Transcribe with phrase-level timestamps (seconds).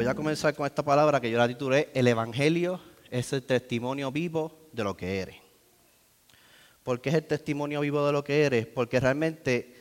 [0.00, 4.10] Voy a comenzar con esta palabra que yo la titulé El Evangelio es el testimonio
[4.10, 5.36] vivo de lo que eres.
[6.82, 8.66] ¿Por qué es el testimonio vivo de lo que eres?
[8.66, 9.76] Porque realmente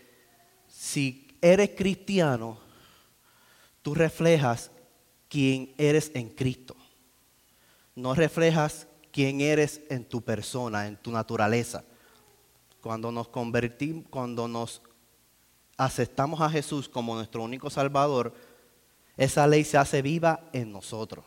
[0.68, 2.60] si eres cristiano,
[3.82, 4.72] tú reflejas
[5.30, 6.76] quién eres en Cristo.
[7.96, 11.86] No reflejas quién eres en tu persona, en tu naturaleza.
[12.82, 14.82] Cuando nos convertimos, cuando nos
[15.78, 18.34] aceptamos a Jesús como nuestro único Salvador,
[19.20, 21.26] esa ley se hace viva en nosotros.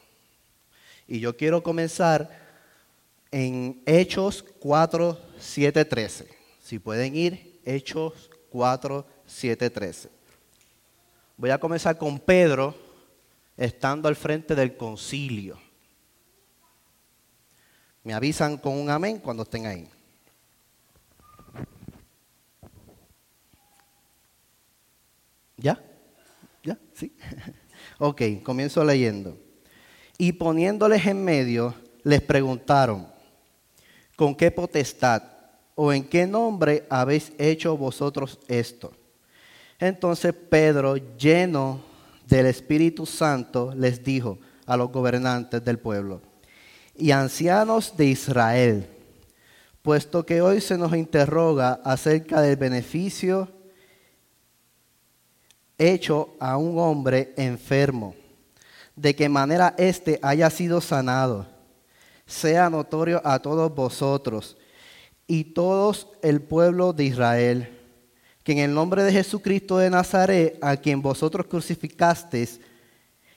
[1.07, 2.41] Y yo quiero comenzar
[3.31, 6.29] en Hechos 4, 7, 13.
[6.59, 10.09] Si pueden ir, Hechos 4, 7, 13.
[11.37, 12.75] Voy a comenzar con Pedro
[13.59, 15.61] estando al frente del concilio.
[18.05, 19.87] Me avisan con un amén cuando estén ahí.
[25.59, 25.79] ¿Ya?
[26.63, 26.79] ¿Ya?
[26.95, 27.15] ¿Sí?
[28.05, 29.39] Ok, comienzo leyendo.
[30.19, 31.73] Y poniéndoles en medio,
[32.03, 33.07] les preguntaron,
[34.17, 35.23] ¿con qué potestad
[35.77, 38.91] o en qué nombre habéis hecho vosotros esto?
[39.79, 41.81] Entonces Pedro, lleno
[42.27, 46.23] del Espíritu Santo, les dijo a los gobernantes del pueblo
[46.97, 48.89] y ancianos de Israel,
[49.81, 53.62] puesto que hoy se nos interroga acerca del beneficio
[55.83, 58.15] hecho a un hombre enfermo,
[58.95, 61.47] de qué manera éste haya sido sanado,
[62.27, 64.57] sea notorio a todos vosotros
[65.27, 67.79] y todos el pueblo de Israel,
[68.45, 72.61] que en el nombre de Jesucristo de Nazaret, a quien vosotros crucificasteis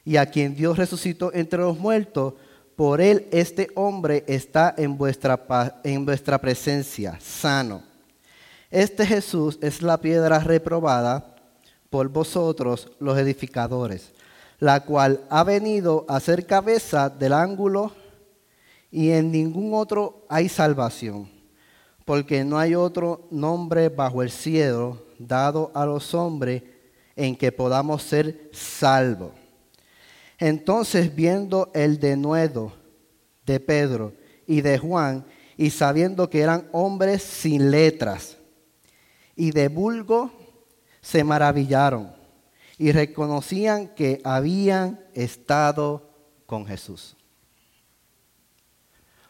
[0.04, 2.34] y a quien Dios resucitó entre los muertos,
[2.76, 5.40] por él este hombre está en vuestra,
[5.84, 7.84] en vuestra presencia, sano.
[8.70, 11.35] Este Jesús es la piedra reprobada
[11.96, 14.12] por vosotros los edificadores,
[14.60, 17.94] la cual ha venido a ser cabeza del ángulo
[18.92, 21.30] y en ningún otro hay salvación,
[22.04, 26.64] porque no hay otro nombre bajo el cielo dado a los hombres
[27.16, 29.32] en que podamos ser salvos.
[30.38, 32.74] Entonces, viendo el denuedo
[33.46, 34.12] de Pedro
[34.46, 35.24] y de Juan,
[35.56, 38.36] y sabiendo que eran hombres sin letras
[39.34, 40.44] y de vulgo,
[41.06, 42.12] se maravillaron
[42.80, 46.10] y reconocían que habían estado
[46.48, 47.16] con Jesús.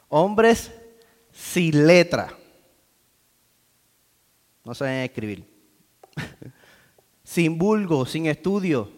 [0.08, 0.72] Hombres
[1.34, 2.34] sin letra.
[4.64, 5.46] No saben escribir.
[7.26, 8.90] sin vulgo, sin estudio.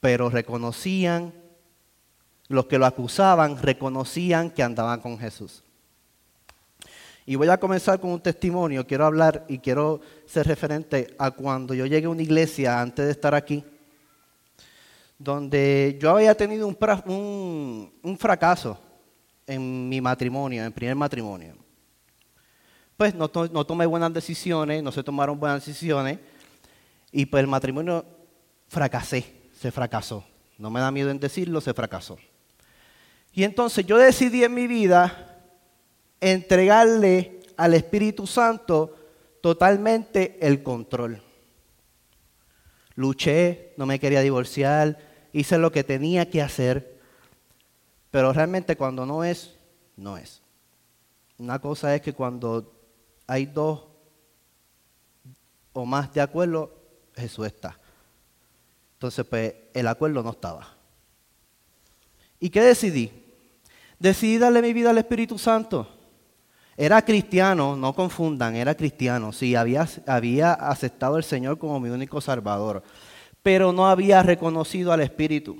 [0.00, 1.32] Pero reconocían,
[2.48, 5.62] los que lo acusaban, reconocían que andaban con Jesús.
[7.28, 8.86] Y voy a comenzar con un testimonio.
[8.86, 13.12] Quiero hablar y quiero ser referente a cuando yo llegué a una iglesia antes de
[13.12, 13.62] estar aquí,
[15.18, 18.78] donde yo había tenido un, fracaso
[19.46, 21.54] en mi matrimonio, en primer matrimonio.
[22.96, 26.18] Pues no, no tomé buenas decisiones, no se tomaron buenas decisiones,
[27.12, 28.06] y pues el matrimonio
[28.68, 30.24] fracasé, se fracasó.
[30.56, 32.16] No me da miedo en decirlo, se fracasó.
[33.34, 35.27] Y entonces yo decidí en mi vida
[36.20, 38.94] entregarle al Espíritu Santo
[39.40, 41.22] totalmente el control.
[42.94, 44.98] Luché, no me quería divorciar,
[45.32, 46.98] hice lo que tenía que hacer,
[48.10, 49.54] pero realmente cuando no es,
[49.96, 50.42] no es.
[51.38, 52.74] Una cosa es que cuando
[53.26, 53.84] hay dos
[55.72, 56.74] o más de acuerdo,
[57.14, 57.78] Jesús está.
[58.94, 60.76] Entonces, pues el acuerdo no estaba.
[62.40, 63.12] ¿Y qué decidí?
[63.98, 65.97] Decidí darle mi vida al Espíritu Santo.
[66.80, 69.32] Era cristiano, no confundan, era cristiano.
[69.32, 72.84] Sí, había, había aceptado al Señor como mi único salvador,
[73.42, 75.58] pero no había reconocido al Espíritu.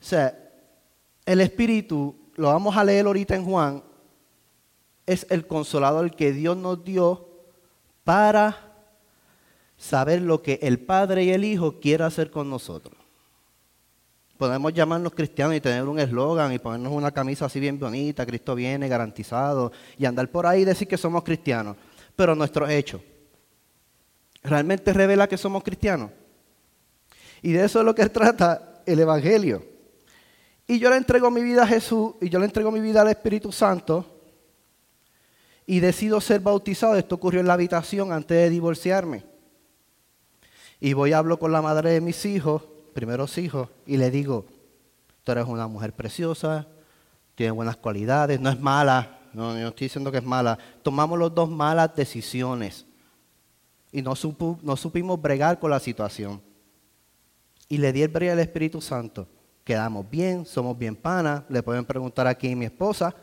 [0.00, 0.34] O sea,
[1.26, 3.84] el Espíritu, lo vamos a leer ahorita en Juan,
[5.04, 7.28] es el consolador que Dios nos dio
[8.02, 8.72] para
[9.76, 13.03] saber lo que el Padre y el Hijo quieren hacer con nosotros.
[14.36, 18.54] Podemos llamarnos cristianos y tener un eslogan y ponernos una camisa así bien bonita, Cristo
[18.54, 21.76] viene garantizado, y andar por ahí y decir que somos cristianos.
[22.16, 23.00] Pero nuestro hecho,
[24.42, 26.10] ¿realmente revela que somos cristianos?
[27.42, 29.64] Y de eso es lo que trata el Evangelio.
[30.66, 33.08] Y yo le entrego mi vida a Jesús y yo le entrego mi vida al
[33.08, 34.14] Espíritu Santo
[35.66, 36.96] y decido ser bautizado.
[36.96, 39.24] Esto ocurrió en la habitación antes de divorciarme.
[40.80, 42.62] Y voy y hablo con la madre de mis hijos,
[42.94, 44.46] primeros hijos, y le digo,
[45.22, 46.66] tú eres una mujer preciosa,
[47.34, 50.58] tiene buenas cualidades, no es mala, no, no estoy diciendo que es mala.
[50.82, 52.86] Tomamos los dos malas decisiones
[53.92, 54.14] y no,
[54.62, 56.40] no supimos bregar con la situación.
[57.68, 59.28] Y le di el brillo al Espíritu Santo.
[59.62, 63.14] Quedamos bien, somos bien panas, le pueden preguntar aquí a mi esposa.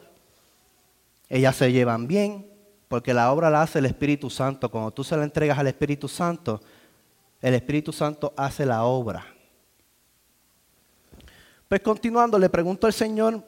[1.29, 2.49] Ellas se llevan bien,
[2.87, 4.69] porque la obra la hace el Espíritu Santo.
[4.69, 6.61] Cuando tú se la entregas al Espíritu Santo,
[7.41, 9.25] el Espíritu Santo hace la obra.
[11.71, 13.45] Pues continuando, le pregunto al Señor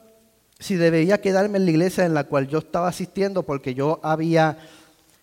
[0.58, 4.58] si debería quedarme en la iglesia en la cual yo estaba asistiendo porque yo había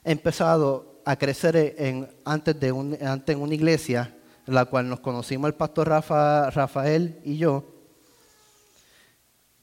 [0.04, 4.14] empezado a crecer en, antes, de un, antes en una iglesia
[4.46, 7.64] en la cual nos conocimos el pastor Rafa, Rafael y yo.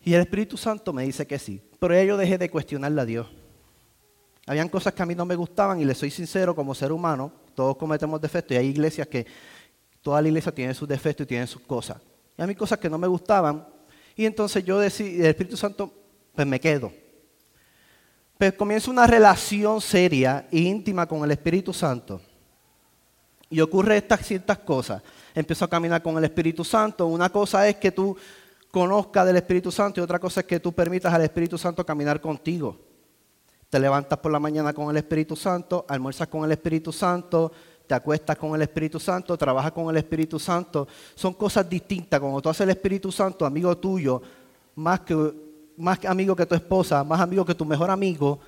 [0.03, 3.27] Y el Espíritu Santo me dice que sí, pero yo dejé de cuestionarle a Dios.
[4.47, 7.31] Habían cosas que a mí no me gustaban y le soy sincero como ser humano,
[7.53, 9.27] todos cometemos defectos y hay iglesias que
[10.01, 11.97] toda la iglesia tiene sus defectos y tiene sus cosas.
[12.37, 13.65] Y a mí cosas que no me gustaban
[14.17, 15.93] y entonces yo decidí, el Espíritu Santo,
[16.33, 16.91] pues me quedo.
[18.35, 22.19] Pues comienzo una relación seria e íntima con el Espíritu Santo.
[23.47, 25.03] Y ocurre estas ciertas cosas.
[25.35, 27.05] Empiezo a caminar con el Espíritu Santo.
[27.05, 28.17] Una cosa es que tú
[28.71, 32.19] conozcas del Espíritu Santo y otra cosa es que tú permitas al Espíritu Santo caminar
[32.19, 32.75] contigo.
[33.69, 37.51] Te levantas por la mañana con el Espíritu Santo, almuerzas con el Espíritu Santo,
[37.87, 40.87] te acuestas con el Espíritu Santo, trabajas con el Espíritu Santo.
[41.15, 42.19] Son cosas distintas.
[42.19, 44.21] Cuando tú haces el Espíritu Santo, amigo tuyo,
[44.75, 45.33] más, que,
[45.77, 48.39] más amigo que tu esposa, más amigo que tu mejor amigo,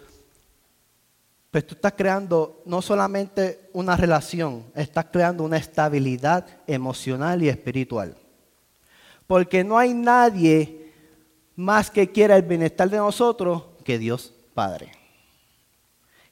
[1.49, 8.15] pues tú estás creando no solamente una relación, estás creando una estabilidad emocional y espiritual.
[9.25, 10.91] Porque no hay nadie
[11.55, 14.91] más que quiera el bienestar de nosotros que Dios Padre,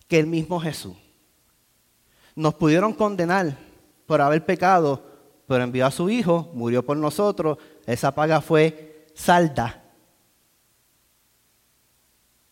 [0.08, 0.96] que el mismo Jesús.
[2.38, 3.58] Nos pudieron condenar
[4.06, 5.04] por haber pecado,
[5.48, 7.58] pero envió a su Hijo, murió por nosotros,
[7.88, 9.84] esa paga fue salda.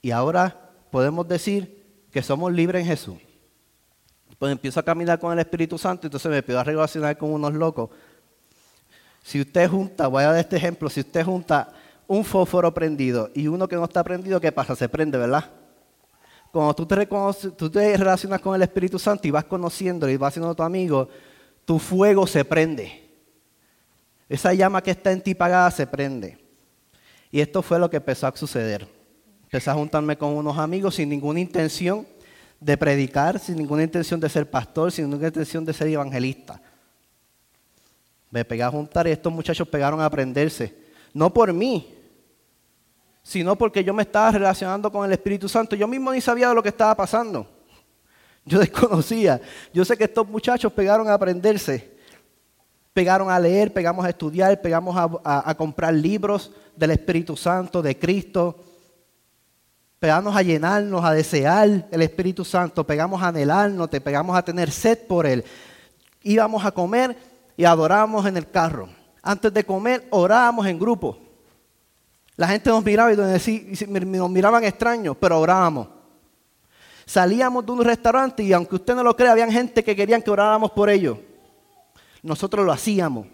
[0.01, 3.17] Y ahora podemos decir que somos libres en Jesús.
[4.39, 7.53] Pues empiezo a caminar con el Espíritu Santo, entonces me pido a relacionar con unos
[7.53, 7.91] locos.
[9.21, 11.71] Si usted junta, voy a dar este ejemplo, si usted junta
[12.07, 14.75] un fósforo prendido y uno que no está prendido, ¿qué pasa?
[14.75, 15.51] Se prende, ¿verdad?
[16.55, 17.05] Cuando tú te,
[17.57, 21.09] tú te relacionas con el Espíritu Santo y vas conociéndolo y vas siendo tu amigo,
[21.65, 23.11] tu fuego se prende.
[24.29, 26.37] Esa llama que está en ti pagada se prende.
[27.29, 28.87] Y esto fue lo que empezó a suceder.
[29.43, 32.07] Empecé a juntarme con unos amigos sin ninguna intención
[32.61, 36.61] de predicar, sin ninguna intención de ser pastor, sin ninguna intención de ser evangelista.
[38.31, 40.73] Me pegué a juntar y estos muchachos pegaron a aprenderse.
[41.13, 41.94] No por mí,
[43.25, 45.75] sino porque yo me estaba relacionando con el Espíritu Santo.
[45.75, 47.47] Yo mismo ni sabía de lo que estaba pasando.
[48.45, 49.41] Yo desconocía.
[49.73, 51.91] Yo sé que estos muchachos pegaron a aprenderse,
[52.93, 58.63] pegaron a leer, pegamos a estudiar, pegamos a, comprar libros del Espíritu Santo, de Cristo.
[59.97, 64.69] Pegamos a llenarnos, a desear el Espíritu Santo, pegamos a anhelarnos, te pegamos a tener
[64.69, 65.43] sed por Él.
[66.21, 67.17] Íbamos a comer
[67.57, 68.87] y adorábamos en el carro.
[69.23, 71.24] Antes de comer, orábamos en grupo.
[72.37, 75.87] La gente nos miraba y nos miraban extraños, pero orábamos.
[77.05, 80.31] Salíamos de un restaurante y aunque usted no lo crea, había gente que querían que
[80.31, 81.17] oráramos por ellos.
[82.21, 83.27] Nosotros lo hacíamos.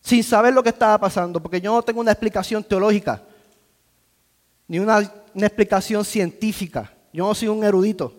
[0.00, 3.22] Sin saber lo que estaba pasando, porque yo no tengo una explicación teológica,
[4.68, 6.92] ni una, una explicación científica.
[7.12, 8.12] Yo no soy un erudito.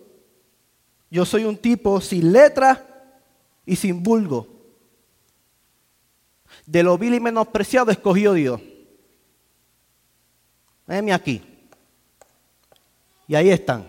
[1.08, 2.84] Yo soy un tipo sin letra
[3.64, 4.55] y sin vulgo.
[6.66, 8.60] De lo vil y menospreciado escogió Dios.
[10.86, 11.42] Véanme aquí.
[13.28, 13.86] Y ahí están.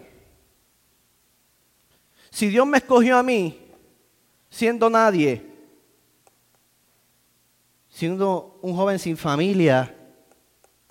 [2.30, 3.60] Si Dios me escogió a mí,
[4.50, 5.44] siendo nadie,
[7.90, 9.96] siendo un joven sin familia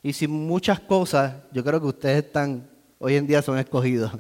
[0.02, 4.12] y sin muchas cosas, yo creo que ustedes están, hoy en día son escogidos.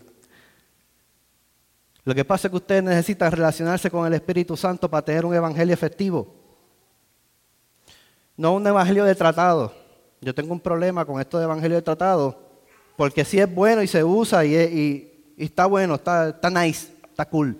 [2.04, 5.34] Lo que pasa es que ustedes necesitan relacionarse con el Espíritu Santo para tener un
[5.34, 6.35] evangelio efectivo
[8.36, 9.72] no un evangelio de tratado.
[10.20, 12.38] Yo tengo un problema con esto de evangelio de tratado,
[12.96, 17.56] porque si es bueno y se usa y, está bueno, está, está nice, está cool,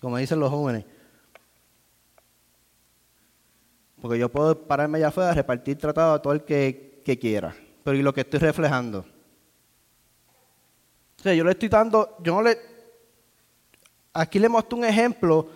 [0.00, 0.84] como dicen los jóvenes.
[4.00, 7.54] Porque yo puedo pararme allá afuera, repartir tratado a todo el que, quiera.
[7.84, 9.04] Pero ¿y lo que estoy reflejando?
[11.18, 12.58] O sea, yo le estoy dando, yo no le,
[14.12, 15.48] aquí le muestro un ejemplo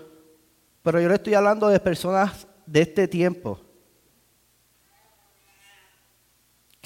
[0.82, 3.65] Pero yo le estoy hablando de personas de este tiempo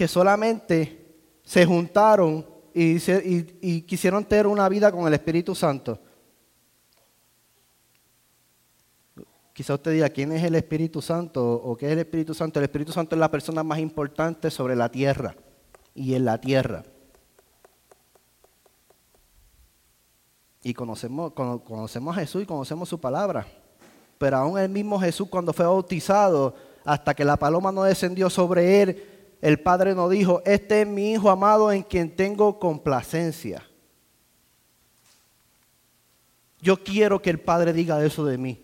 [0.00, 5.99] que solamente se juntaron y, quisieron tener una vida con el Espíritu Santo.
[9.52, 12.59] Quizá usted diga, ¿quién es el Espíritu Santo o qué es el Espíritu Santo?
[12.59, 15.37] El Espíritu Santo es la persona más importante sobre la tierra
[15.95, 16.83] y en la tierra.
[20.62, 23.47] Y conocemos, conocemos a Jesús y conocemos su palabra.
[24.16, 26.54] Pero aún el mismo Jesús cuando fue bautizado,
[26.87, 31.13] hasta que la paloma no descendió sobre él, el Padre nos dijo, este es mi
[31.13, 33.67] Hijo amado en quien tengo complacencia.
[36.61, 38.63] Yo quiero que el Padre diga eso de mí.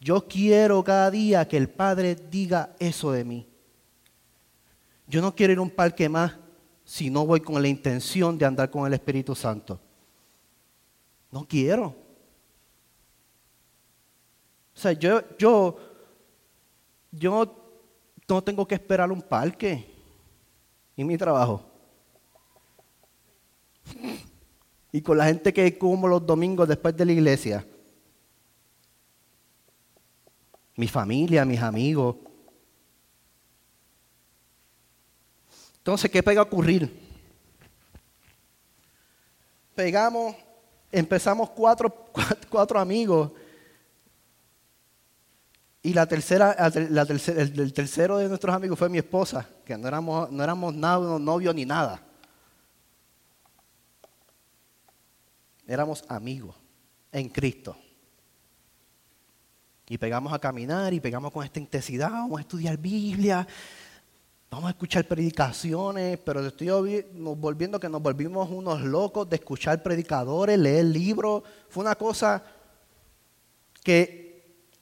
[0.00, 3.48] Yo quiero cada día que el Padre diga eso de mí.
[5.06, 6.36] Yo no quiero ir a un parque más
[6.84, 9.80] si no voy con la intención de andar con el Espíritu Santo.
[11.30, 11.86] No quiero.
[14.76, 15.78] O sea, yo, yo,
[17.10, 17.63] yo
[18.28, 19.92] no tengo que esperar un parque.
[20.96, 21.64] Y mi trabajo.
[24.92, 27.66] Y con la gente que como los domingos después de la iglesia
[30.76, 32.16] mi familia, mis amigos.
[35.78, 37.00] Entonces, ¿qué pega a ocurrir?
[39.74, 40.34] Pegamos,
[40.90, 41.92] empezamos cuatro,
[42.50, 43.32] cuatro, amigos
[45.84, 50.42] y la tercera, el, tercero de nuestros amigos fue mi esposa, que no éramos, no
[50.42, 52.00] éramos novios ni nada.
[55.66, 56.56] Éramos amigos
[57.12, 57.76] en Cristo.
[59.86, 63.46] Y pegamos a caminar y pegamos con esta intensidad, vamos a estudiar Biblia,
[64.50, 70.58] vamos a escuchar predicaciones, pero estoy volviendo que nos volvimos unos locos de escuchar predicadores,
[70.58, 71.42] leer libros.
[71.68, 72.42] Fue una cosa
[73.82, 74.23] que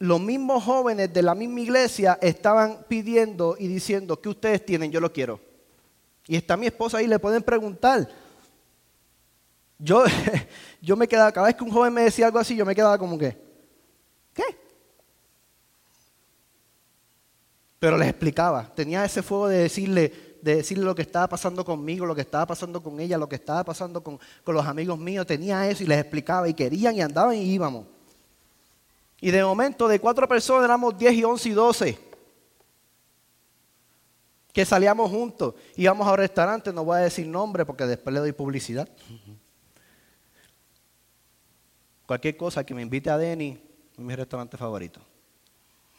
[0.02, 4.90] los mismos jóvenes de la misma iglesia estaban pidiendo y diciendo, ¿qué ustedes tienen?
[4.90, 5.38] Yo lo quiero.
[6.26, 8.08] Y está mi esposa ahí, le pueden preguntar.
[9.78, 10.02] Yo,
[10.82, 12.98] yo me quedaba, cada vez que un joven me decía algo así, yo me quedaba
[12.98, 13.38] como que,
[14.34, 14.42] ¿qué?
[17.78, 18.74] pero les explicaba.
[18.74, 22.46] Tenía ese fuego de decirle, de decirle lo que estaba pasando conmigo, lo que estaba
[22.46, 25.28] pasando con ella, lo que estaba pasando con, los amigos míos.
[25.28, 27.86] Tenía eso y les explicaba y querían y andaban y íbamos.
[29.22, 31.96] Y de momento de cuatro personas éramos diez y once y doce.
[34.52, 35.54] Que salíamos juntos.
[35.76, 38.88] Íbamos a un restaurante, no voy a decir nombre porque después le doy publicidad.
[42.04, 43.62] Cualquier cosa que me invite a Denny,
[43.96, 45.00] mi restaurante favorito.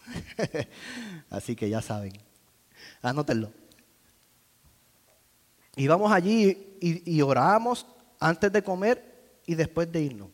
[1.30, 2.12] Así que ya saben.
[3.02, 3.54] Anótenlo.
[5.78, 7.88] Y vamos allí y, oramos
[8.20, 10.28] antes de comer y después de irnos.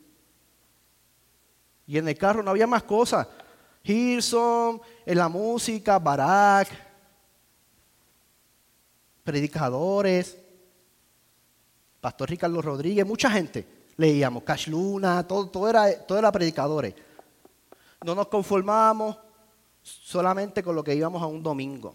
[1.86, 3.26] Y en el carro no había más cosas.
[3.82, 6.68] Hilson, en la música, Barak,
[9.24, 10.36] predicadores,
[12.00, 13.66] Pastor Ricardo Rodríguez, mucha gente.
[13.96, 16.94] Leíamos Cash Luna, todo, todo, era, todo era predicadores.
[18.02, 19.18] No nos conformamos
[19.82, 21.94] solamente con lo que íbamos a un domingo,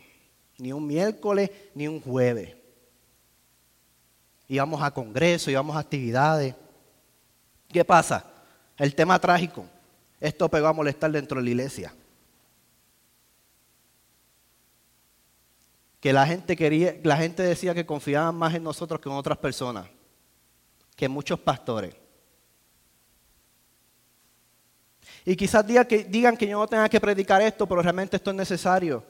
[0.59, 2.55] ni un miércoles, ni un jueves.
[4.47, 6.53] Íbamos a congresos, íbamos a actividades.
[7.67, 8.23] ¿Qué pasa?
[8.77, 9.65] El tema trágico.
[10.25, 11.93] Esto pegó a molestar dentro de la iglesia.
[15.99, 19.37] Que la gente quería, la gente decía que confiaban más en nosotros que en otras
[19.37, 19.87] personas,
[20.95, 21.93] que muchos pastores.
[25.23, 28.31] Y quizás digan que, digan que yo no tenga que predicar esto, pero realmente esto
[28.31, 29.03] es necesario.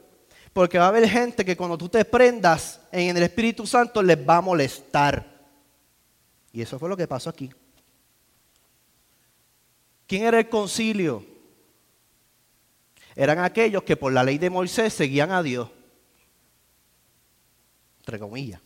[0.52, 4.18] Porque va a haber gente que cuando tú te prendas en el Espíritu Santo les
[4.18, 5.24] va a molestar.
[6.52, 7.50] Y eso fue lo que pasó aquí.
[10.06, 11.24] ¿Quién era el concilio?
[13.14, 15.70] Eran aquellos que por la ley de Moisés seguían a Dios.
[18.00, 18.60] Entre comillas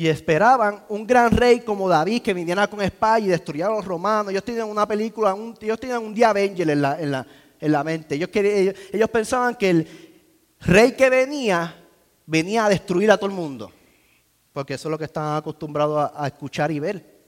[0.00, 3.84] y esperaban un gran rey como David que viniera con espada y destruyera a los
[3.84, 4.30] romanos.
[4.30, 8.14] Ellos tenían una película, ellos tenían un día Avenger en la, mente.
[8.14, 9.88] Ellos, pensaban que el
[10.60, 11.86] rey que venía
[12.24, 13.70] venía a destruir a todo el mundo,
[14.54, 17.19] porque eso es lo que estaban acostumbrados a escuchar y ver.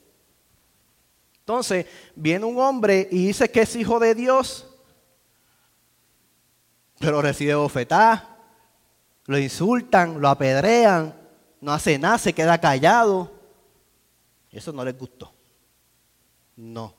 [1.42, 4.68] Entonces, viene un hombre y dice que es hijo de Dios,
[7.00, 8.22] pero recibe bofetadas,
[9.26, 11.12] lo insultan, lo apedrean,
[11.60, 13.32] no hace nada, se queda callado.
[14.52, 15.34] Eso no les gustó.
[16.54, 16.94] No,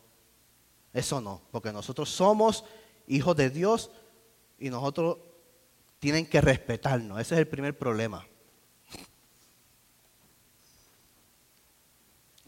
[0.92, 2.66] eso no, porque nosotros somos
[3.08, 3.92] hijos de Dios
[4.60, 5.20] y nosotros
[6.00, 7.18] tienen que respetarnos.
[7.22, 8.28] Ese es el primer problema.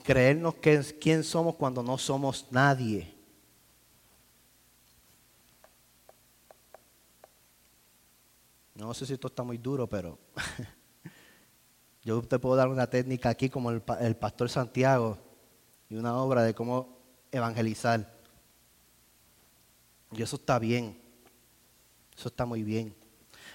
[0.06, 3.12] Creernos que, quién somos cuando no somos nadie.
[8.76, 10.20] No sé si esto está muy duro, pero
[12.04, 15.18] yo te puedo dar una técnica aquí como el, el pastor Santiago
[15.90, 17.00] y una obra de cómo
[17.32, 18.14] evangelizar.
[20.12, 21.02] Y eso está bien.
[22.16, 22.96] Eso está muy bien.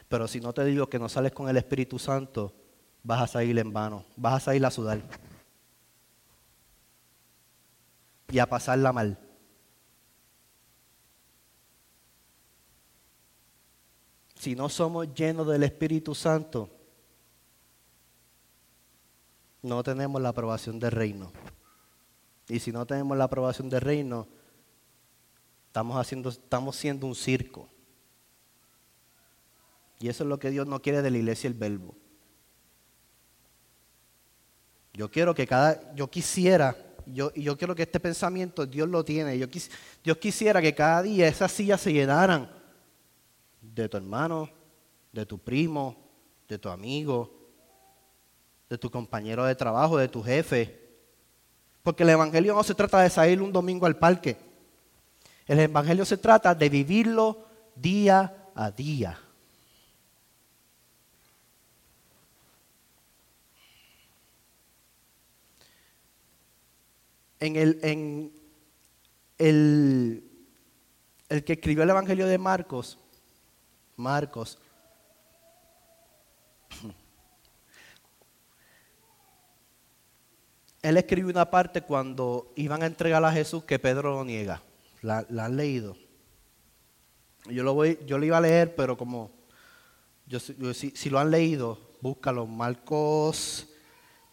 [0.09, 2.53] Pero si no te digo que no sales con el Espíritu Santo,
[3.05, 4.05] vas a salir en vano.
[4.17, 5.01] Vas a salir a sudar.
[8.31, 9.19] Y a pasarla mal.
[14.37, 16.71] Si no somos llenos del Espíritu Santo,
[19.63, 21.33] no tenemos la aprobación del reino.
[22.49, 24.27] Y si no tenemos la aprobación del reino,
[25.67, 27.69] estamos, haciendo, estamos siendo un circo.
[30.01, 31.95] Y eso es lo que Dios no quiere de la iglesia el verbo.
[34.95, 39.05] Yo quiero que cada, yo quisiera, yo, y yo quiero que este pensamiento Dios lo
[39.05, 39.39] tiene.
[39.39, 39.47] Yo
[40.05, 42.51] Dios quisiera que cada día esas sillas se llenaran
[43.61, 44.49] de tu hermano,
[45.13, 45.97] de tu primo,
[46.49, 47.31] de tu amigo,
[48.69, 50.79] de tu compañero de trabajo, de tu jefe.
[51.83, 54.37] Porque el Evangelio no se trata de salir un domingo al parque.
[55.47, 59.19] El Evangelio se trata de vivirlo día a día.
[67.41, 68.33] En el, en
[69.39, 70.23] el,
[71.31, 72.99] el que escribió el Evangelio de Marcos,
[73.97, 74.59] Marcos,
[80.83, 84.63] él escribió una parte cuando iban a entregar a Jesús que Pedro lo niega.
[85.03, 85.97] La, han leído.
[87.47, 89.31] Yo lo, voy, yo lo iba a leer, pero como
[90.27, 92.47] yo, si, si, lo han leído, búscalo.
[92.47, 93.67] Marcos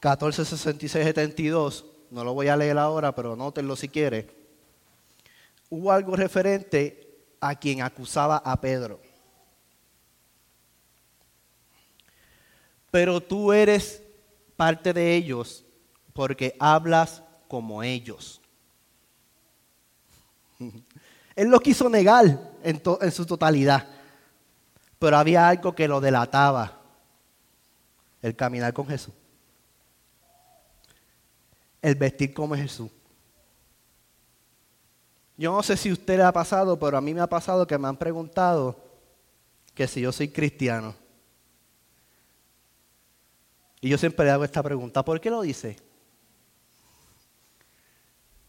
[0.02, 4.28] 14, 66, 72 no lo voy a leer ahora, pero anótenlo si quiere,
[5.70, 7.08] hubo algo referente
[7.40, 9.00] a quien acusaba a Pedro.
[12.90, 14.02] Pero tú eres
[14.56, 15.66] parte de ellos
[16.14, 18.42] porque hablas como ellos.
[21.36, 22.26] Él lo quiso negar
[22.64, 23.86] en, en su totalidad,
[24.98, 26.82] pero había algo que lo delataba,
[28.22, 29.14] el caminar con Jesús
[31.88, 32.92] el vestir como Jesús.
[35.38, 37.66] Yo no sé si a usted le ha pasado, pero a mí me ha pasado
[37.66, 38.84] que me han preguntado
[39.74, 40.96] que si yo soy cristiano.
[43.80, 45.78] Y yo siempre le hago esta pregunta, ¿por qué lo dice?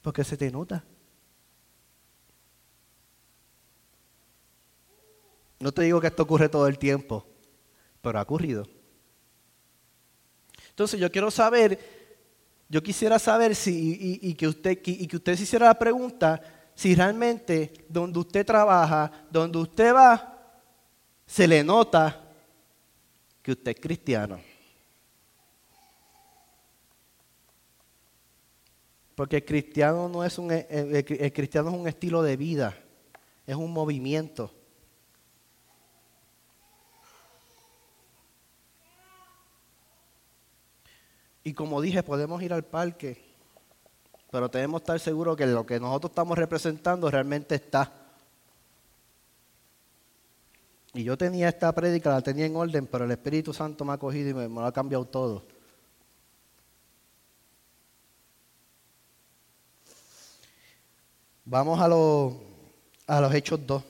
[0.02, 0.82] Porque se te nota.
[5.60, 7.26] No te digo que esto ocurre todo el tiempo,
[8.00, 8.66] pero ha ocurrido.
[10.70, 11.97] Entonces yo quiero saber
[12.68, 16.40] yo quisiera saber si, y, que usted, y que usted se hiciera la pregunta,
[16.74, 20.62] si realmente donde usted trabaja, donde usted va,
[21.26, 22.24] se le nota
[23.42, 24.38] que usted es cristiano.
[29.14, 32.76] Porque el cristiano no es un, el cristiano es un estilo de vida,
[33.46, 34.57] es un movimiento.
[41.48, 43.24] Y como dije, podemos ir al parque,
[44.30, 47.90] pero tenemos que estar seguros que lo que nosotros estamos representando realmente está.
[50.92, 53.96] Y yo tenía esta prédica, la tenía en orden, pero el Espíritu Santo me ha
[53.96, 55.42] cogido y me, lo ha cambiado todo.
[61.46, 61.86] Vamos a,
[63.16, 63.82] a los Hechos 2.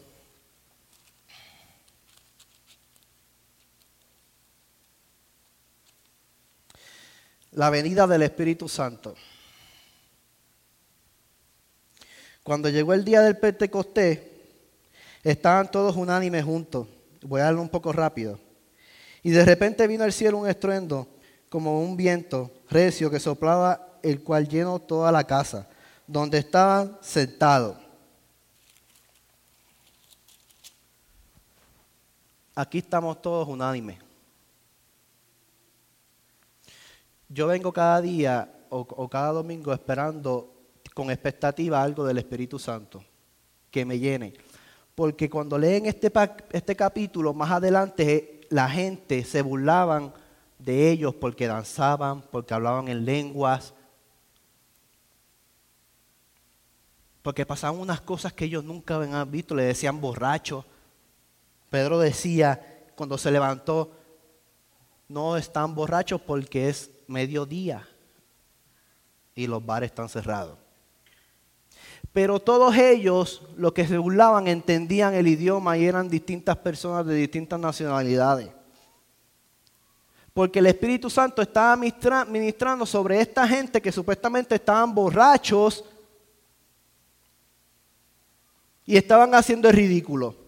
[7.58, 9.16] La venida del Espíritu Santo.
[12.44, 14.20] Cuando llegó el día del Pentecostés,
[15.24, 16.86] estaban todos unánimes juntos.
[17.20, 18.38] Voy a darlo un poco rápido.
[19.24, 21.08] Y de repente vino al cielo un estruendo,
[21.48, 25.68] como un viento recio que soplaba, el cual llenó toda la casa,
[26.06, 27.76] donde estaban sentados.
[32.54, 34.07] Aquí estamos todos unánimes.
[37.38, 40.52] Yo vengo cada día o, cada domingo esperando
[40.92, 43.04] con expectativa algo del Espíritu Santo
[43.70, 44.34] que me llene.
[44.96, 46.12] Porque cuando leen este,
[46.50, 50.12] este capítulo, más adelante la gente se burlaban
[50.58, 53.72] de ellos porque danzaban, porque hablaban en lenguas,
[57.22, 60.64] porque pasaban unas cosas que ellos nunca habían visto, le decían borrachos.
[61.70, 63.92] Pedro decía, cuando se levantó,
[65.06, 67.86] no están borrachos porque es mediodía.
[69.34, 70.58] y los bares están cerrados.
[72.12, 77.14] Pero todos ellos, los que se burlaban, entendían el idioma y eran distintas personas de
[77.14, 78.50] distintas nacionalidades.
[80.32, 85.84] Porque el Espíritu Santo estaba ministrando sobre esta gente que supuestamente estaban borrachos
[88.84, 90.47] y estaban haciendo el ridículo.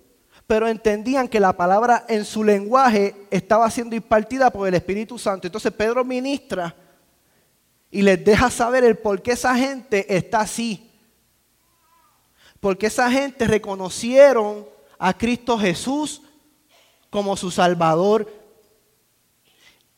[0.50, 5.46] Pero entendían que la palabra en su lenguaje estaba siendo impartida por el Espíritu Santo.
[5.46, 6.74] Entonces Pedro ministra
[7.88, 10.90] y les deja saber el por qué esa gente está así.
[12.58, 14.66] Porque esa gente reconocieron
[14.98, 16.20] a Cristo Jesús
[17.10, 18.28] como su Salvador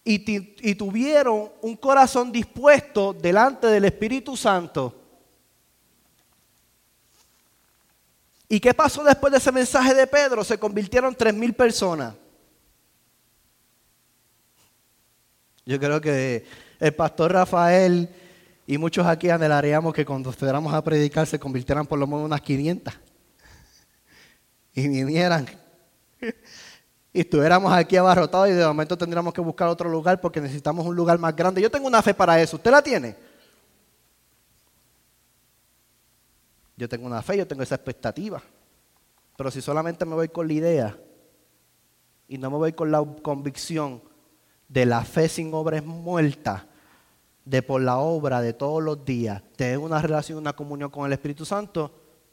[0.05, 5.02] y, y, tuvieron un corazón dispuesto delante del Espíritu Santo.
[8.53, 10.45] ¿Y qué pasó después de ese mensaje de Pedro?
[10.45, 12.13] Se convirtieron tres mil personas.
[15.65, 16.45] Yo creo que
[16.79, 18.11] el pastor Rafael
[18.67, 22.43] y muchos aquí anhelaríamos que cuando fuéramos a predicar se convirtieran por lo menos unas
[22.43, 22.93] 500
[24.75, 25.47] y vinieran
[27.11, 30.95] y estuviéramos aquí abarrotados y de momento tendríamos que buscar otro lugar porque necesitamos un
[30.95, 31.63] lugar más grande.
[31.63, 32.57] Yo tengo una fe para eso.
[32.57, 33.17] ¿Usted la tiene?
[36.77, 38.43] Yo tengo una fe, yo tengo esa expectativa.
[39.37, 40.99] Pero si solamente me voy con la idea
[42.29, 44.03] y no me voy con la convicción
[44.69, 46.67] de la fe sin obra es muerta,
[47.45, 51.13] de por la obra de todos los días, tener una relación, una comunión con el
[51.13, 51.91] Espíritu Santo,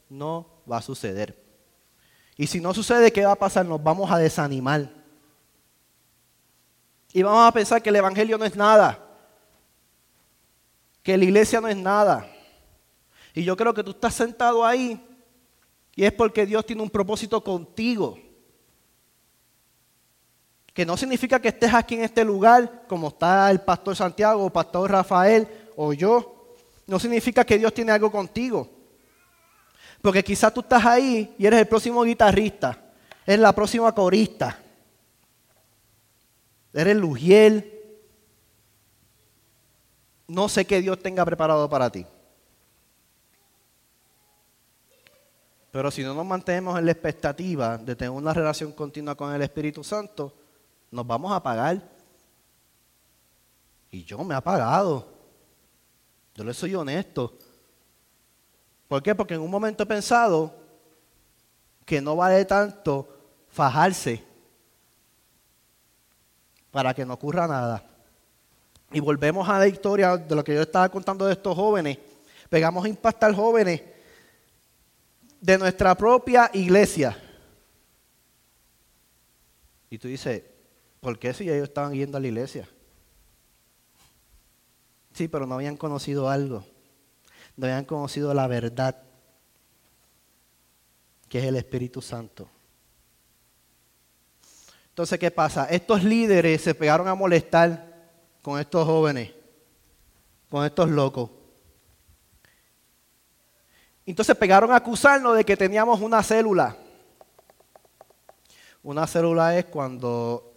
[0.08, 1.36] no va a suceder.
[2.36, 3.66] Y si no sucede, ¿qué va a pasar?
[3.66, 4.90] Nos vamos a desanimar.
[7.12, 8.98] Y vamos a pensar que el Evangelio no es nada.
[11.02, 12.26] Que la iglesia no es nada.
[13.34, 15.00] Y yo creo que tú estás sentado ahí
[15.94, 18.18] y es porque Dios tiene un propósito contigo
[20.72, 24.50] que no significa que estés aquí en este lugar como está el pastor Santiago, o
[24.50, 26.56] pastor Rafael o yo.
[26.86, 28.68] No significa que Dios tiene algo contigo.
[30.00, 32.82] Porque quizás tú estás ahí y eres el próximo guitarrista,
[33.26, 34.58] eres la próxima corista,
[36.72, 37.78] eres Lugiel.
[40.28, 42.06] No sé qué Dios tenga preparado para ti.
[45.70, 49.42] Pero si no nos mantenemos en la expectativa de tener una relación continua con el
[49.42, 50.34] Espíritu Santo,
[50.90, 51.80] nos vamos a pagar.
[53.90, 55.06] Y yo me he pagado.
[56.34, 57.36] Yo le soy honesto.
[58.88, 59.14] ¿Por qué?
[59.14, 60.52] Porque en un momento he pensado
[61.84, 63.08] que no vale tanto
[63.48, 64.24] fajarse
[66.72, 67.84] para que no ocurra nada.
[68.92, 71.98] Y volvemos a la historia de lo que yo estaba contando de estos jóvenes.
[72.48, 73.82] Pegamos a impactar jóvenes
[75.40, 77.16] de nuestra propia iglesia.
[79.88, 80.42] Y tú dices,
[81.00, 82.68] ¿Por qué si ellos estaban yendo a la iglesia?
[85.14, 86.64] Sí, pero no habían conocido algo.
[87.56, 89.02] No habían conocido la verdad,
[91.28, 92.48] que es el Espíritu Santo.
[94.90, 95.64] Entonces, ¿qué pasa?
[95.66, 98.10] Estos líderes se pegaron a molestar
[98.42, 99.32] con estos jóvenes,
[100.50, 101.30] con estos locos.
[104.10, 106.76] Entonces pegaron a acusarnos de que teníamos una célula.
[108.82, 110.52] Una célula es cuando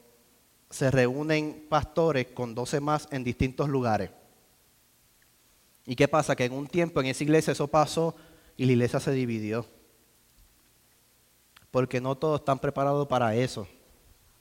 [0.72, 4.10] se reúnen pastores con 12 más en distintos lugares.
[5.86, 6.36] ¿Y qué pasa?
[6.36, 8.16] Que en un tiempo en esa iglesia eso pasó
[8.58, 9.68] y la iglesia se dividió.
[11.70, 13.68] Porque no todos están preparados para eso.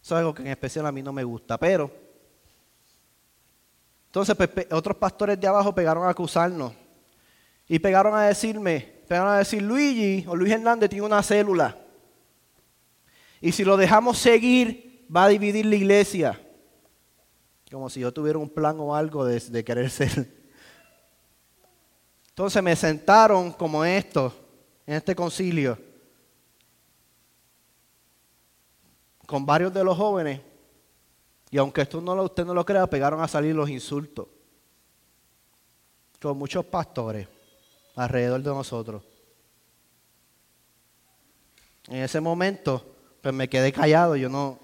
[0.02, 1.58] Eso es algo que en especial a mí no me gusta.
[1.58, 1.90] Pero,
[4.06, 6.72] entonces pues, otros pastores de abajo pegaron a acusarnos.
[7.68, 11.76] Y pegaron a decirme, pegaron a decir, Luigi o Luis Hernández tiene una célula.
[13.42, 16.40] Y si lo dejamos seguir, va a dividir la iglesia.
[17.70, 20.32] Como si yo tuviera un plan o algo de, querer ser.
[22.30, 24.34] Entonces me sentaron como esto,
[24.86, 25.76] en este concilio,
[29.26, 30.40] con varios de los jóvenes,
[31.50, 34.26] y aunque esto no lo, usted no lo crea, pegaron a salir los insultos.
[36.18, 37.28] Con muchos pastores
[37.94, 39.02] alrededor de nosotros.
[41.88, 44.58] En ese momento, pues me quedé callado, yo no,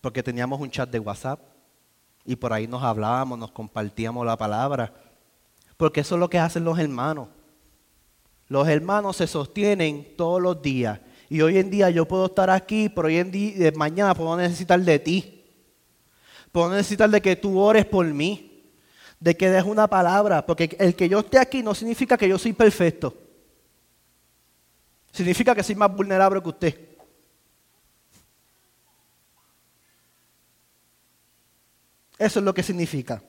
[0.00, 1.40] porque teníamos un chat de WhatsApp
[2.24, 4.92] y por ahí nos hablábamos, nos compartíamos la palabra.
[5.76, 7.28] Porque eso es lo que hacen los hermanos.
[8.48, 11.00] Los hermanos se sostienen todos los días.
[11.28, 14.80] Y hoy en día yo puedo estar aquí, pero hoy en día, mañana puedo necesitar
[14.80, 15.39] de ti.
[16.52, 18.64] Puedo necesitar de que tú ores por mí.
[19.18, 20.44] De que des una palabra.
[20.44, 23.14] Porque el que yo esté aquí no significa que yo soy perfecto.
[25.12, 26.80] Significa que soy más vulnerable que usted.
[32.18, 33.22] Eso es lo que significa.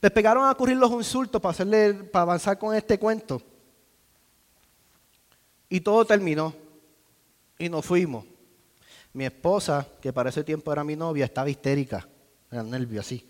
[0.00, 3.42] Me pegaron a ocurrir los insultos para, hacerle, para avanzar con este cuento.
[5.68, 6.54] Y todo terminó.
[7.58, 8.24] Y nos fuimos.
[9.12, 12.06] Mi esposa, que para ese tiempo era mi novia, estaba histérica.
[12.50, 13.28] Era nervio así.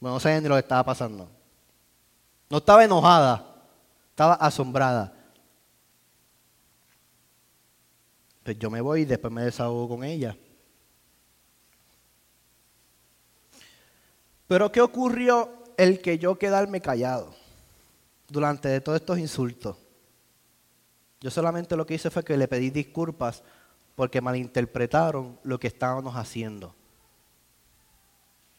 [0.00, 1.28] no sabía ni lo que estaba pasando.
[2.50, 3.44] No estaba enojada,
[4.10, 5.12] estaba asombrada.
[8.42, 10.36] Pues yo me voy y después me desahogo con ella.
[14.46, 17.34] Pero ¿qué ocurrió el que yo quedarme callado
[18.28, 19.78] durante todos estos insultos?
[21.20, 23.42] Yo solamente lo que hice fue que le pedí disculpas
[23.96, 26.74] porque malinterpretaron lo que estábamos haciendo.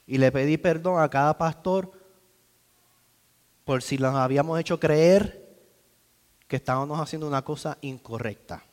[0.07, 1.91] Y le pedí perdón a cada pastor
[3.63, 5.43] por si nos habíamos hecho creer
[6.47, 8.63] que estábamos haciendo una cosa incorrecta.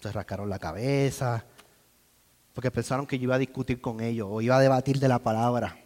[0.00, 1.44] Se rascaron la cabeza,
[2.52, 5.18] porque pensaron que yo iba a discutir con ellos o iba a debatir de la
[5.20, 5.78] palabra.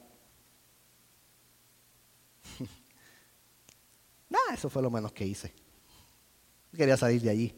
[4.31, 5.53] Nada, eso fue lo menos que hice.
[6.75, 7.55] Quería salir de allí.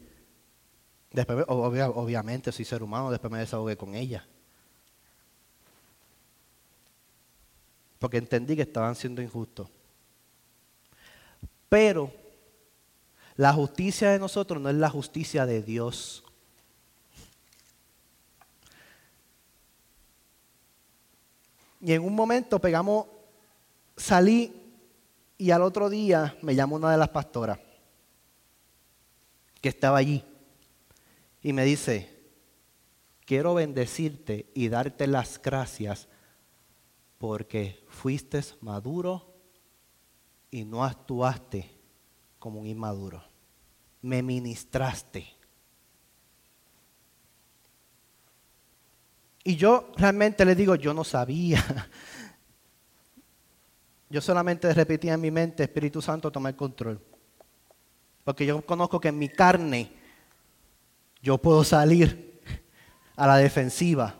[1.11, 4.27] Después, obviamente, soy ser humano, después me desahogué con ella.
[8.03, 9.69] Porque entendí que estaban siendo injustos.
[11.69, 12.11] Pero
[13.37, 16.21] la justicia de nosotros no es la justicia de Dios.
[21.79, 23.07] Y en un momento pegamos,
[23.95, 24.51] salí
[25.37, 27.57] y al otro día me llamó una de las pastoras
[29.61, 30.25] que estaba allí
[31.41, 32.13] y me dice,
[33.25, 36.09] quiero bendecirte y darte las gracias
[37.23, 39.33] porque fuiste maduro
[40.51, 41.71] y no actuaste
[42.37, 43.23] como un inmaduro.
[44.01, 45.25] Me ministraste.
[49.41, 51.63] Y yo realmente le digo, yo no sabía.
[54.09, 56.99] Yo solamente repetía en mi mente, Espíritu Santo, toma el control.
[58.25, 59.93] Porque yo conozco que en mi carne
[61.21, 62.41] yo puedo salir
[63.15, 64.13] a la defensiva.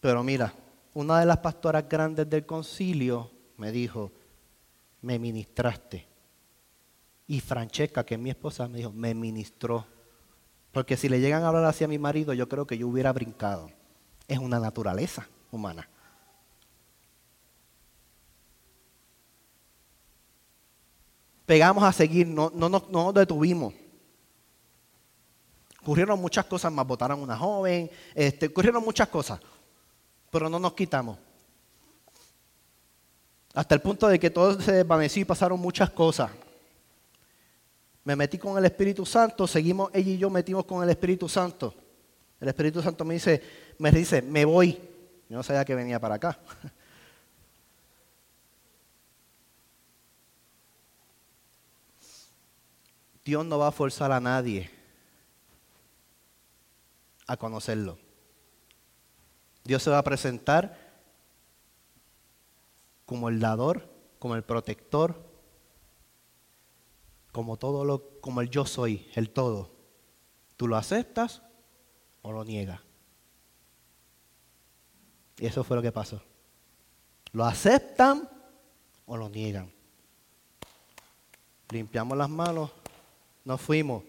[0.00, 0.54] Pero mira,
[0.94, 4.10] una de las pastoras grandes del concilio me dijo,
[5.02, 6.06] me ministraste.
[7.26, 9.86] Y Francesca, que es mi esposa, me dijo, me ministró.
[10.72, 13.12] Porque si le llegan a hablar así a mi marido, yo creo que yo hubiera
[13.12, 13.70] brincado.
[14.26, 15.88] Es una naturaleza humana.
[21.46, 23.74] Pegamos a seguir, no, no, no nos detuvimos.
[25.82, 29.40] Ocurrieron muchas cosas más, votaron una joven, este, ocurrieron muchas cosas,
[30.30, 31.18] pero no nos quitamos.
[33.52, 36.30] Hasta el punto de que todo se desvaneció y pasaron muchas cosas.
[38.04, 41.74] Me metí con el Espíritu Santo, seguimos, ella y yo metimos con el Espíritu Santo.
[42.40, 43.42] El Espíritu Santo me dice,
[43.78, 44.80] me dice, me voy.
[45.28, 46.38] Yo no sabía que venía para acá.
[53.24, 54.70] Dios no va a forzar a nadie
[57.26, 57.98] a conocerlo.
[59.70, 60.76] Dios se va a presentar
[63.06, 65.24] como el dador, como el protector,
[67.30, 69.70] como todo lo, como el yo soy, el todo.
[70.56, 71.42] ¿Tú lo aceptas
[72.22, 72.80] o lo niegas?
[75.38, 76.20] Y eso fue lo que pasó.
[77.30, 78.28] ¿Lo aceptan
[79.06, 79.70] o lo niegan?
[81.68, 82.72] Limpiamos las manos,
[83.44, 84.02] nos fuimos.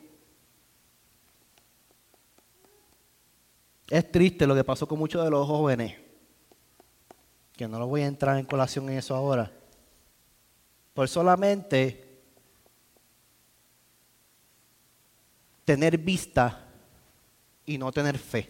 [3.92, 5.98] Es triste lo que pasó con muchos de los jóvenes,
[7.52, 9.52] que no lo voy a entrar en colación en eso ahora,
[10.94, 12.22] por solamente
[15.66, 16.70] tener vista
[17.66, 18.50] y no tener fe.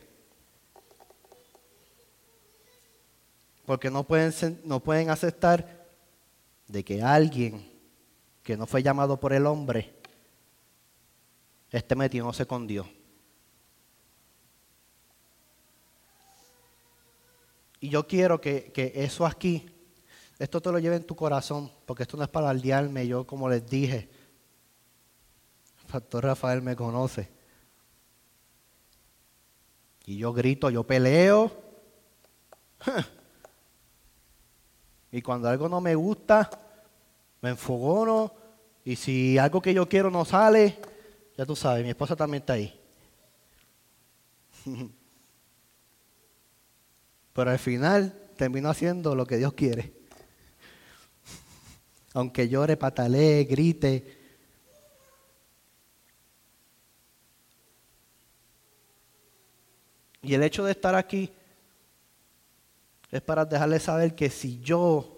[3.65, 5.87] Porque no pueden, no pueden aceptar
[6.67, 7.67] de que alguien
[8.43, 9.91] que no fue llamado por el hombre
[11.71, 12.85] esté metiéndose con Dios.
[17.81, 19.67] Y yo quiero que, eso aquí,
[20.37, 23.49] esto te lo lleve en tu corazón, porque esto no es para aldearme, yo como
[23.49, 24.07] les dije,
[25.79, 27.27] el pastor Rafael me conoce.
[30.05, 31.51] Y yo grito, yo peleo.
[35.13, 36.49] Y cuando algo no me gusta,
[37.41, 38.33] me enfogono.
[38.85, 40.79] Y si algo que yo quiero no sale,
[41.37, 42.79] ya tú sabes, mi esposa también está ahí.
[47.33, 49.93] Pero al final termino haciendo lo que Dios quiere.
[52.13, 54.17] Aunque llore, patalee, grite.
[60.21, 61.31] Y el hecho de estar aquí
[63.11, 65.17] Es para dejarle saber que si yo,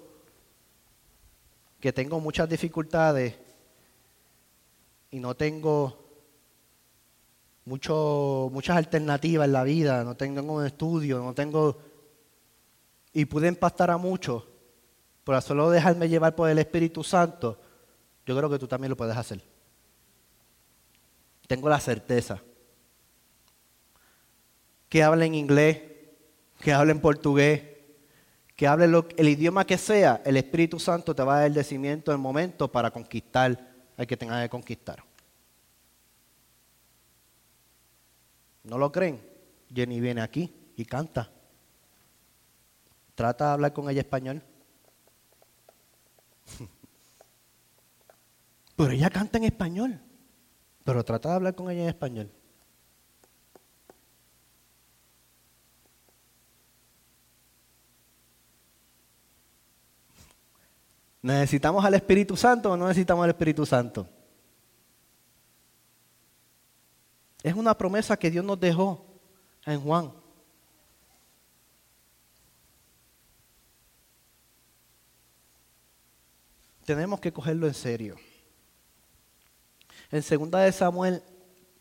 [1.79, 3.35] que tengo muchas dificultades
[5.11, 6.03] y no tengo
[7.65, 11.92] mucho, muchas alternativas en la vida, no tengo un estudio, no tengo...
[13.13, 14.43] y pude impactar a muchos,
[15.23, 17.59] por solo dejarme llevar por el Espíritu Santo,
[18.25, 19.41] yo creo que tú también lo puedes hacer.
[21.47, 22.41] Tengo la certeza.
[24.89, 25.81] Que hablen inglés,
[26.59, 27.63] que hablen portugués,
[28.55, 28.85] que hable
[29.17, 32.71] el idioma que sea, el Espíritu Santo te va a dar el decimiento del momento
[32.71, 35.03] para conquistar al que tenga que conquistar.
[38.63, 39.21] ¿No lo creen?
[39.73, 41.29] Jenny viene aquí y canta.
[43.15, 44.41] Trata de hablar con ella español.
[48.75, 50.01] Pero ella canta en español.
[50.83, 52.31] Pero trata de hablar con ella en español.
[61.21, 64.09] ¿Necesitamos al Espíritu Santo o no necesitamos al Espíritu Santo?
[67.41, 69.05] Es una promesa que Dios nos dejó
[69.65, 70.22] en Juan.
[76.85, 78.15] Tenemos que cogerlo en serio.
[80.11, 81.23] En segunda de Samuel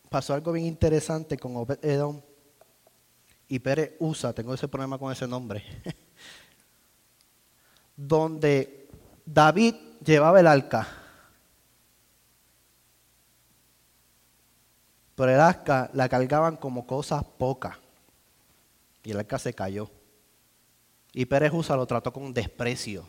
[0.08, 2.20] pasó algo bien interesante con Obed Edom
[3.48, 5.62] y Pérez Usa, tengo ese problema con ese nombre,
[7.96, 8.88] donde
[9.26, 10.88] David llevaba el arca.
[15.14, 17.76] Pero el arca la cargaban como cosas pocas.
[19.04, 19.90] Y el arca se cayó.
[21.12, 23.06] Y Pérez Usa lo trató con desprecio.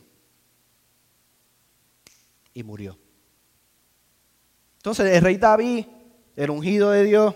[2.53, 2.97] Y murió.
[4.77, 5.85] Entonces el rey David,
[6.35, 7.35] el ungido de Dios,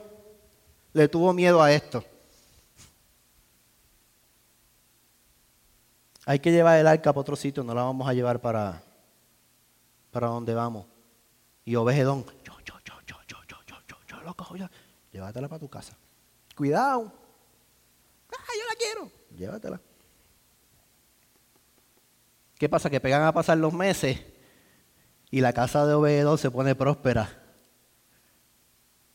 [0.93, 2.03] le tuvo miedo a esto.
[6.25, 8.84] Hay que llevar el arca para otro sitio, no la vamos a llevar para,
[10.12, 10.86] para donde vamos.
[11.63, 14.69] Y Obedón, yo, yo, yo, yo, yo, yo, yo, yo, yo, lo cojo ya.
[15.13, 15.95] Llévatela para tu casa.
[16.53, 17.13] Cuidado.
[18.30, 19.12] Ah, yo la quiero.
[19.38, 19.80] Llévatela.
[22.58, 22.89] ¿Qué pasa?
[22.89, 24.19] Que pegan a pasar los meses
[25.30, 27.30] y la casa de Obedón se pone próspera.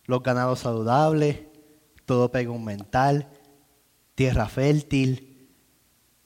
[0.05, 1.40] Los ganados saludables,
[2.05, 3.29] todo mental,
[4.14, 5.51] tierra fértil.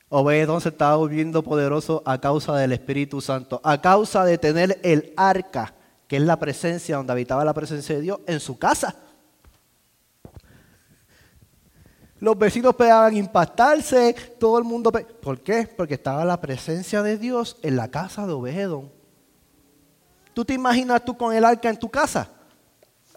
[0.09, 5.12] Obedón se estaba volviendo poderoso a causa del Espíritu Santo, a causa de tener el
[5.16, 5.75] arca,
[6.09, 8.96] que es la presencia donde habitaba la presencia de Dios, en su casa.
[12.18, 14.90] Los vecinos pegaban impactarse, todo el mundo...
[14.90, 15.68] ¿Por qué?
[15.77, 18.95] Porque estaba la presencia de Dios en la casa de Obedón.
[20.37, 22.29] ¿Tú te imaginas tú con el arca en tu casa?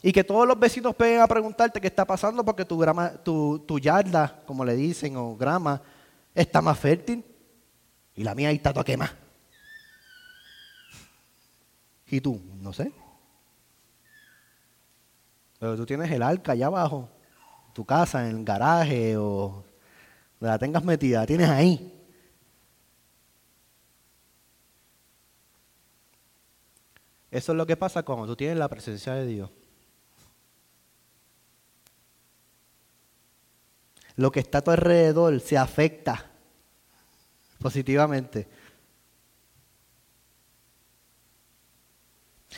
[0.02, 3.60] Y que todos los vecinos peguen a preguntarte qué está pasando porque tu, grama, tu,
[3.68, 5.82] tu yarda, como le dicen, o grama,
[6.34, 7.26] está más fértil.
[8.16, 9.14] Y la mía ahí está toda quema.
[12.08, 12.90] Y tú, no sé.
[15.60, 17.10] Pero tú tienes el arca allá abajo,
[17.74, 19.66] tu casa, en el garaje o
[20.40, 21.99] donde la tengas metida, la tienes ahí.
[27.32, 29.50] Eso es lo que pasa cuando tú tienes la presencia de Dios.
[34.16, 36.30] Lo que está a tu alrededor se afecta
[37.60, 38.48] positivamente.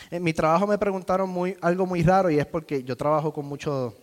[0.09, 3.93] En mi trabajo me preguntaron algo muy raro y es porque yo trabajo con muchos,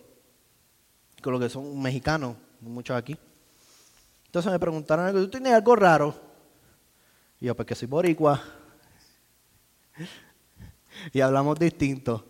[1.21, 3.17] con lo que son mexicanos, muchos aquí.
[4.25, 6.15] Entonces me preguntaron algo, ¿tú tienes algo raro?
[7.41, 8.41] Y yo, porque soy boricua
[11.13, 12.25] y hablamos distinto.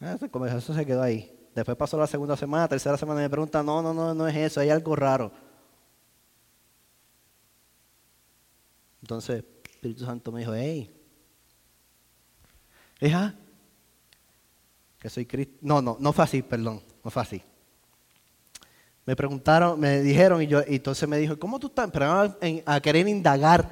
[0.00, 0.16] Ah,
[0.56, 1.34] eso se quedó ahí.
[1.54, 4.60] Después pasó la segunda semana, tercera semana me pregunta, no, no, no, no es eso,
[4.60, 5.32] hay algo raro.
[9.02, 10.94] Entonces, Espíritu Santo me dijo, hey,
[13.00, 13.34] hija,
[15.00, 15.54] que soy Cristo.
[15.62, 17.42] No, no, no fue así, perdón, no fue así.
[19.04, 21.90] Me preguntaron, me dijeron, y yo, y entonces me dijo, ¿cómo tú estás?
[21.90, 22.36] Pero
[22.66, 23.68] a querer indagar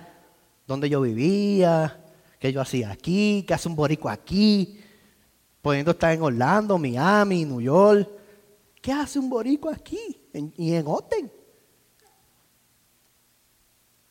[0.66, 2.02] dónde yo vivía,
[2.46, 3.44] ¿Qué yo hacía aquí?
[3.44, 4.80] ¿Qué hace un borico aquí?
[5.60, 8.08] Pudiendo estar en Orlando, Miami, New York.
[8.80, 10.28] ¿Qué hace un borico aquí?
[10.32, 11.32] y en Oten.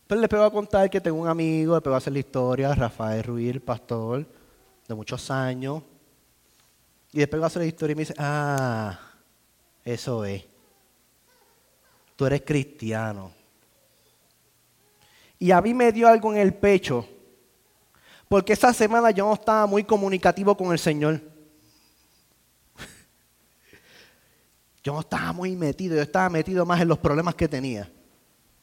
[0.05, 2.75] Pues le pego a contar que tengo un amigo, le pego a hacer la historia,
[2.75, 4.27] Rafael Ruiz, pastor,
[4.85, 5.81] de muchos años.
[7.13, 8.99] Y después a hacer la historia y me dice, ah,
[9.85, 10.43] eso es.
[12.17, 13.31] Tú eres cristiano.
[15.39, 17.14] Y a mí me dio algo en el pecho
[18.27, 21.21] porque esa semana yo no estaba muy comunicativo con el Señor.
[24.83, 27.91] Yo no estaba muy metido, yo estaba metido más en los problemas que tenía.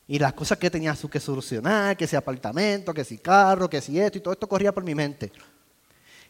[0.06, 3.98] Y las cosas que tenía que solucionar, que si apartamento, que si carro, que si
[3.98, 5.32] esto, y todo esto corría por mi mente.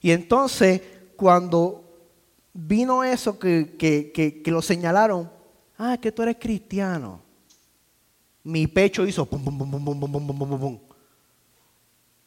[0.01, 0.81] Y entonces,
[1.17, 1.85] cuando
[2.53, 5.31] vino eso que, que, lo señalaron,
[5.79, 7.23] ah, que tú eres cristiano.
[8.45, 10.79] Mi pecho hizo pum, pum, pum, pum, pum, pum, pum, pum, pum.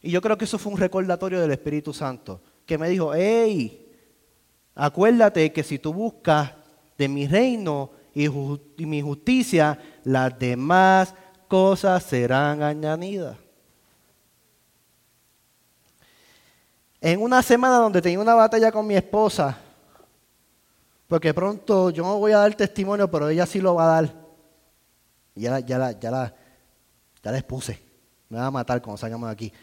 [0.06, 3.91] Y yo creo que eso fue un recordatorio del Espíritu Santo, que me dijo, hey,
[4.76, 6.51] acuérdate que si tú buscas
[6.95, 8.30] de mi reino y,
[8.86, 11.16] mi justicia, las demás
[11.47, 13.36] cosas serán añadidas.
[17.01, 19.58] En una semana donde tenía una batalla con mi esposa,
[21.08, 24.14] porque pronto yo no voy a dar testimonio, pero ella sí lo va a dar.
[25.34, 26.36] Ya la, ya la, ya la,
[27.24, 27.82] ya la expuse.
[28.30, 29.53] Me va a matar cuando salgamos de aquí.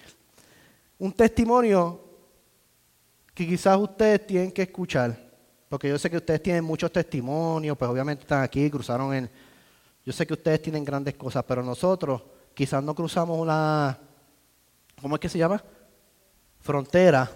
[1.03, 2.01] Un testimonio
[3.35, 5.19] que quizás ustedes tienen que escuchar,
[5.69, 9.29] porque yo sé que ustedes tienen muchos testimonios, pues obviamente están aquí, cruzaron en...
[10.07, 12.23] Yo sé que ustedes tienen grandes cosas, pero nosotros
[12.55, 13.99] quizás no cruzamos una...
[15.01, 15.61] ¿Cómo es que se llama?
[16.61, 17.31] Frontera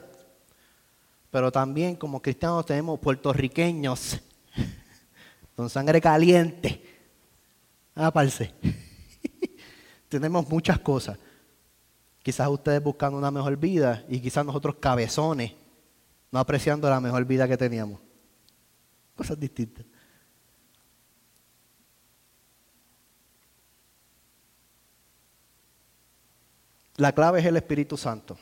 [1.37, 4.21] pero también como cristianos tenemos puertorriqueños
[5.57, 6.83] con sangre caliente.
[7.95, 8.55] Ah, parce.
[10.09, 11.19] tenemos muchas cosas.
[12.27, 15.53] Quizás ustedes buscando una mejor vida y quizás nosotros cabezones,
[16.33, 18.01] no apreciando la mejor vida que teníamos.
[19.15, 19.87] Cosas distintas.
[26.97, 28.37] La clave es el Espíritu Santo.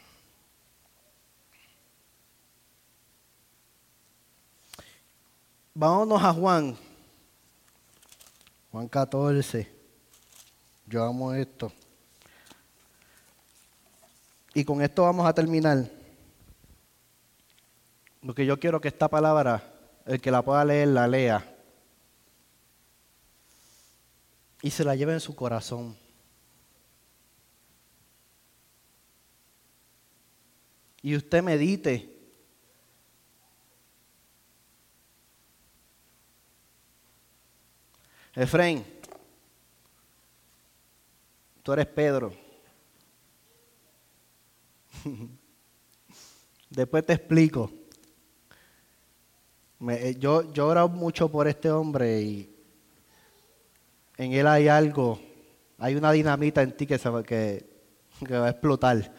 [5.75, 6.75] Vámonos a Juan.
[8.73, 9.71] Juan 14.
[10.87, 11.71] Yo amo esto.
[14.55, 15.91] Y con esto vamos a terminar.
[18.25, 19.63] Porque yo quiero que esta palabra,
[20.07, 21.57] el que la pueda leer, la lea.
[24.63, 25.97] Y se la lleve en su corazón.
[31.03, 32.15] Y usted medite
[38.35, 38.85] Efraín,
[41.63, 42.44] tú eres Pedro.
[46.71, 47.71] Después te explico.
[49.89, 52.57] Eh, yo, yo oro mucho por este hombre y
[54.17, 55.21] en él hay algo,
[55.79, 57.67] hay una dinamita en ti que, se que,
[58.27, 59.13] que va a explotar.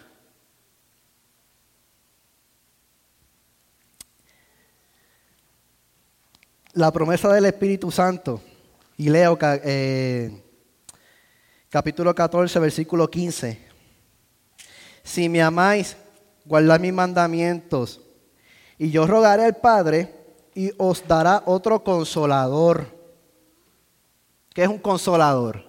[6.73, 8.41] La promesa del Espíritu Santo
[8.97, 10.43] y leo eh,
[11.69, 13.64] capítulo 14, versículo 15.
[15.05, 15.95] Si me amáis,
[16.45, 18.01] guardad mis mandamientos.
[18.79, 20.13] Y yo rogaré al Padre
[20.55, 22.87] y os dará otro consolador.
[24.51, 25.63] ¿Qué es un consolador?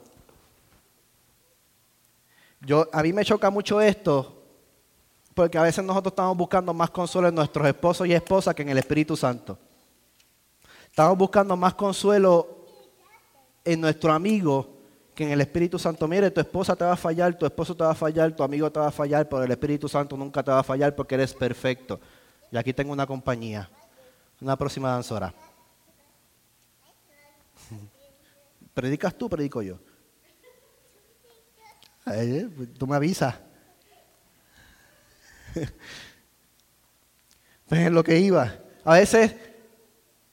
[2.62, 4.32] Yo, a mí me choca mucho esto
[5.34, 8.70] porque a veces nosotros estamos buscando más consuelo en nuestros esposos y esposas que en
[8.70, 9.58] el Espíritu Santo.
[10.86, 12.64] Estamos buscando más consuelo
[13.62, 14.75] en nuestro amigo
[15.16, 16.06] que en el Espíritu Santo.
[16.06, 18.70] Mire, tu esposa te va a fallar, tu esposo te va a fallar, tu amigo
[18.70, 21.32] te va a fallar, pero el Espíritu Santo nunca te va a fallar porque eres
[21.32, 21.98] perfecto.
[22.52, 23.70] Y aquí tengo una compañía,
[24.42, 25.32] una próxima danzora.
[28.74, 29.78] ¿Predicas tú, predico yo?
[32.12, 32.46] Eh,
[32.78, 33.34] tú me avisas.
[37.66, 38.54] pues en lo que iba.
[38.84, 39.34] A veces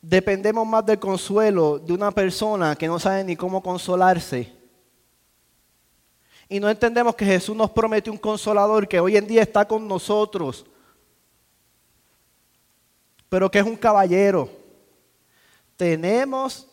[0.02, 4.63] dependemos más del consuelo de una persona que no sabe ni cómo consolarse.
[6.50, 9.88] Y no entendemos que Jesús nos promete un consolador que hoy en día está con
[9.88, 10.66] nosotros,
[13.30, 14.50] pero que es un caballero.
[15.78, 16.68] Tenemos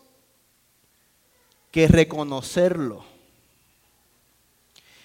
[1.70, 3.04] que reconocerlo.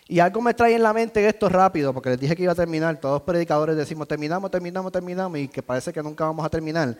[0.08, 2.56] Y algo me trae en la mente esto rápido, porque les dije que iba a
[2.56, 3.00] terminar.
[3.00, 6.98] Todos los predicadores decimos, terminamos, terminamos, terminamos, y que parece que nunca vamos a terminar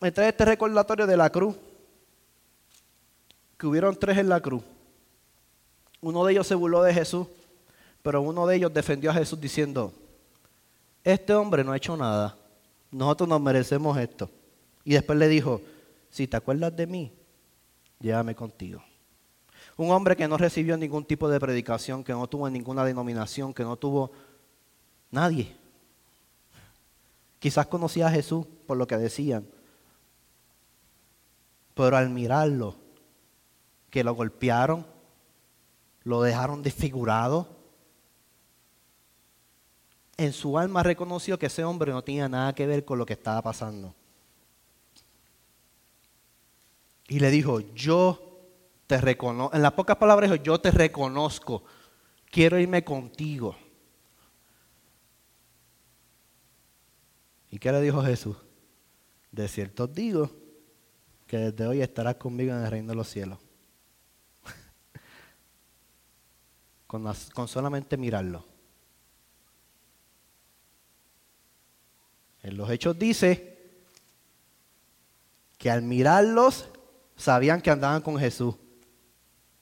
[0.00, 1.56] me trae este recordatorio de la cruz.
[3.58, 4.62] Que hubieron tres en la cruz.
[6.00, 7.26] Uno de ellos se burló de Jesús,
[8.02, 9.92] pero uno de ellos defendió a Jesús diciendo,
[11.02, 12.36] este hombre no ha hecho nada,
[12.90, 14.30] nosotros nos merecemos esto.
[14.84, 15.60] Y después le dijo,
[16.10, 17.12] si te acuerdas de mí,
[18.00, 18.82] llévame contigo.
[19.76, 23.62] Un hombre que no recibió ningún tipo de predicación, que no tuvo ninguna denominación, que
[23.62, 24.10] no tuvo
[25.10, 25.54] nadie.
[27.38, 29.46] Quizás conocía a Jesús por lo que decían,
[31.74, 32.74] pero al mirarlo,
[33.90, 34.86] que lo golpearon,
[36.06, 37.48] lo dejaron desfigurado,
[40.16, 43.14] en su alma reconoció que ese hombre no tenía nada que ver con lo que
[43.14, 43.92] estaba pasando.
[47.08, 48.38] Y le dijo, yo
[48.86, 49.56] te reconozco.
[49.56, 51.64] En las pocas palabras dijo, yo te reconozco.
[52.30, 53.56] Quiero irme contigo.
[57.50, 58.36] ¿Y qué le dijo Jesús?
[59.32, 60.30] De cierto os digo
[61.26, 63.45] que desde hoy estarás conmigo en el reino de los cielos.
[66.86, 68.44] Con, solamente mirarlo.
[72.42, 73.58] En los hechos dice
[75.58, 76.68] que al mirarlos
[77.16, 78.54] sabían que andaban con Jesús.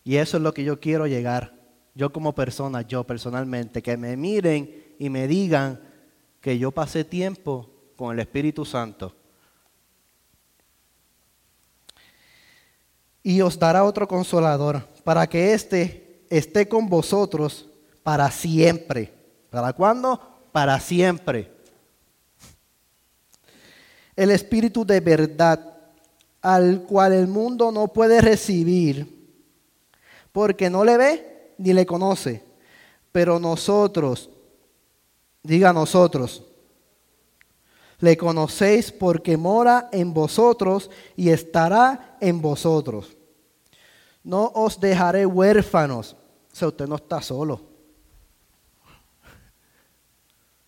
[0.02, 1.54] Y eso es lo que yo quiero llegar.
[1.94, 5.80] Yo como persona, yo personalmente, que me miren y me digan
[6.40, 9.16] que yo pasé tiempo con el Espíritu Santo.
[13.22, 16.03] Y os dará otro consolador para que éste
[16.38, 17.68] esté con vosotros
[18.02, 19.12] para siempre.
[19.50, 20.20] ¿Para cuándo?
[20.52, 21.50] Para siempre.
[24.16, 25.76] El Espíritu de verdad,
[26.40, 29.06] al cual el mundo no puede recibir,
[30.32, 32.42] porque no le ve ni le conoce.
[33.12, 34.30] Pero nosotros,
[35.42, 36.44] diga nosotros,
[38.00, 43.16] le conocéis porque mora en vosotros y estará en vosotros.
[44.22, 46.16] No os dejaré huérfanos.
[46.54, 47.60] O sea, usted no está solo.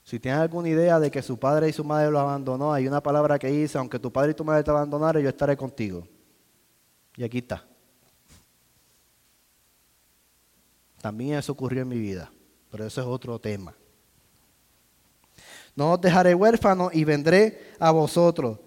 [0.02, 3.00] Si tiene alguna idea de que su padre y su madre lo abandonó, hay una
[3.00, 6.08] palabra que dice, aunque tu padre y tu madre te abandonaran, yo estaré contigo.
[7.14, 7.64] Y aquí está.
[11.00, 12.32] También eso ocurrió en mi vida,
[12.68, 13.72] pero eso es otro tema.
[15.76, 18.58] No os dejaré huérfano y vendré a vosotros.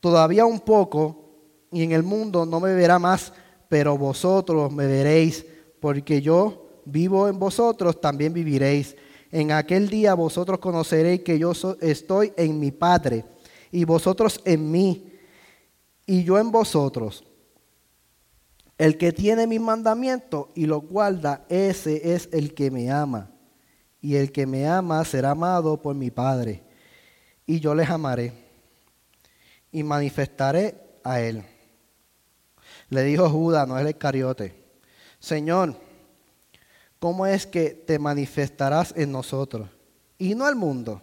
[0.00, 1.30] Todavía un poco
[1.70, 3.32] y en el mundo no me verá más,
[3.68, 5.46] pero vosotros me veréis,
[5.86, 8.96] porque yo vivo en vosotros, también viviréis.
[9.30, 13.24] En aquel día vosotros conoceréis que yo estoy en mi Padre
[13.70, 15.12] y vosotros en mí
[16.04, 17.24] y yo en vosotros.
[18.76, 23.30] El que tiene mi mandamiento y lo guarda, ese es el que me ama
[24.00, 26.64] y el que me ama será amado por mi Padre,
[27.46, 28.32] y yo les amaré
[29.70, 31.44] y manifestaré a él.
[32.90, 34.65] Le dijo Judas, no es el cariote,
[35.26, 35.74] Señor,
[37.00, 39.68] ¿cómo es que te manifestarás en nosotros
[40.18, 41.02] y no al mundo?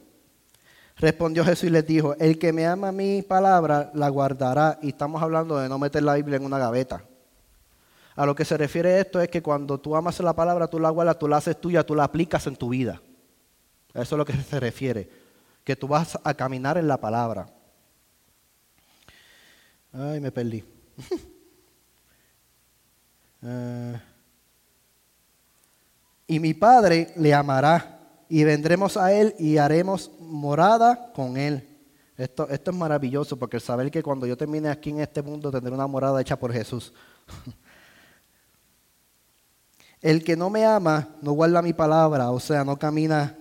[0.96, 4.80] Respondió Jesús y les dijo, el que me ama mi palabra la guardará.
[4.82, 7.04] Y estamos hablando de no meter la Biblia en una gaveta.
[8.16, 10.90] A lo que se refiere esto es que cuando tú amas la palabra, tú la
[10.90, 13.02] guardas, tú la haces tuya, tú la aplicas en tu vida.
[13.94, 15.10] Eso es lo que se refiere.
[15.66, 17.46] Que tú vas a caminar en la palabra.
[19.92, 20.64] Ay, me perdí.
[23.46, 24.00] Eh,
[26.34, 31.70] y mi Padre le amará y vendremos a Él y haremos morada con Él.
[32.18, 35.72] Esto, esto es maravilloso porque saber que cuando yo termine aquí en este mundo tendré
[35.72, 36.92] una morada hecha por Jesús.
[40.02, 43.38] El que no me ama no guarda mi palabra, o sea, no camina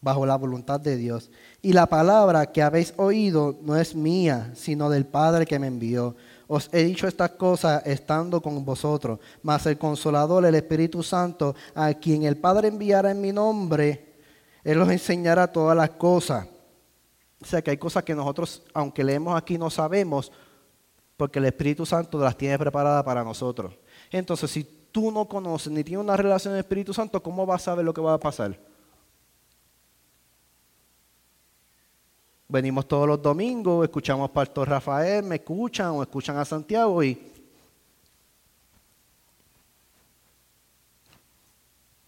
[0.00, 1.28] bajo la voluntad de Dios.
[1.60, 6.14] Y la palabra que habéis oído no es mía, sino del Padre que me envió.
[6.48, 11.92] Os he dicho estas cosas estando con vosotros, mas el consolador, el Espíritu Santo, a
[11.94, 14.14] quien el Padre enviará en mi nombre,
[14.62, 16.46] Él os enseñará todas las cosas.
[17.42, 20.30] O sea que hay cosas que nosotros, aunque leemos aquí, no sabemos,
[21.16, 23.74] porque el Espíritu Santo las tiene preparadas para nosotros.
[24.10, 27.62] Entonces, si tú no conoces ni tienes una relación con el Espíritu Santo, ¿cómo vas
[27.62, 28.58] a saber lo que va a pasar?
[32.48, 37.32] Venimos todos los domingos, escuchamos Pastor Rafael, me escuchan o escuchan a Santiago y.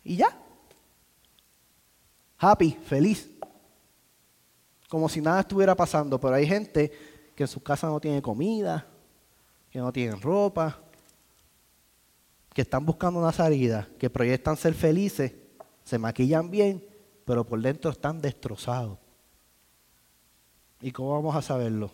[0.05, 0.37] Y ya.
[2.39, 3.29] Happy, feliz.
[4.89, 6.21] Como si nada estuviera pasando.
[6.21, 6.93] Pero hay gente
[7.35, 8.87] que en su casa no tiene comida,
[9.71, 10.79] que no tienen ropa,
[12.55, 15.33] que están buscando una salida, que proyectan ser felices,
[15.85, 16.85] se maquillan bien,
[17.25, 18.99] pero por dentro están destrozados.
[20.81, 21.93] ¿Y cómo vamos a saberlo?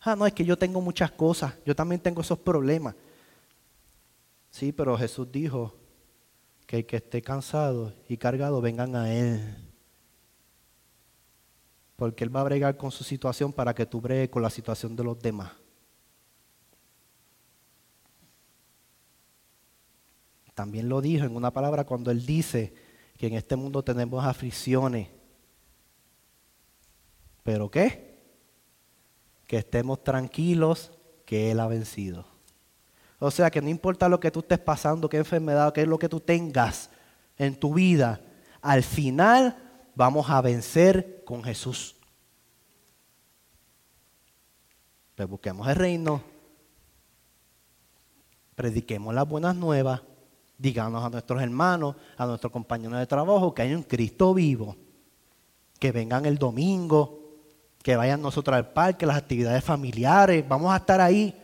[0.00, 2.94] Ah, no, es que yo tengo muchas cosas, yo también tengo esos problemas.
[4.50, 5.74] Sí, pero Jesús dijo
[6.66, 9.56] que el que esté cansado y cargado vengan a Él.
[11.96, 14.94] Porque Él va a bregar con su situación para que tú bregues con la situación
[14.94, 15.52] de los demás.
[20.54, 22.72] También lo dijo en una palabra cuando Él dice
[23.16, 25.08] que en este mundo tenemos aflicciones.
[27.44, 28.18] ¿Pero qué?
[29.46, 30.90] Que estemos tranquilos
[31.24, 32.26] que Él ha vencido.
[33.20, 35.98] O sea que no importa lo que tú estés pasando, qué enfermedad, qué es lo
[36.00, 36.90] que tú tengas
[37.38, 38.20] en tu vida,
[38.60, 39.56] al final
[39.94, 41.96] vamos a vencer con Jesús.
[45.14, 46.34] Pues busquemos el reino,
[48.54, 50.02] Prediquemos las buenas nuevas.
[50.56, 54.76] Digamos a nuestros hermanos, a nuestros compañeros de trabajo que hay un Cristo vivo.
[55.78, 57.23] Que vengan el domingo,
[57.84, 60.48] que vayan nosotros al parque, las actividades familiares.
[60.48, 61.38] Vamos a estar ahí.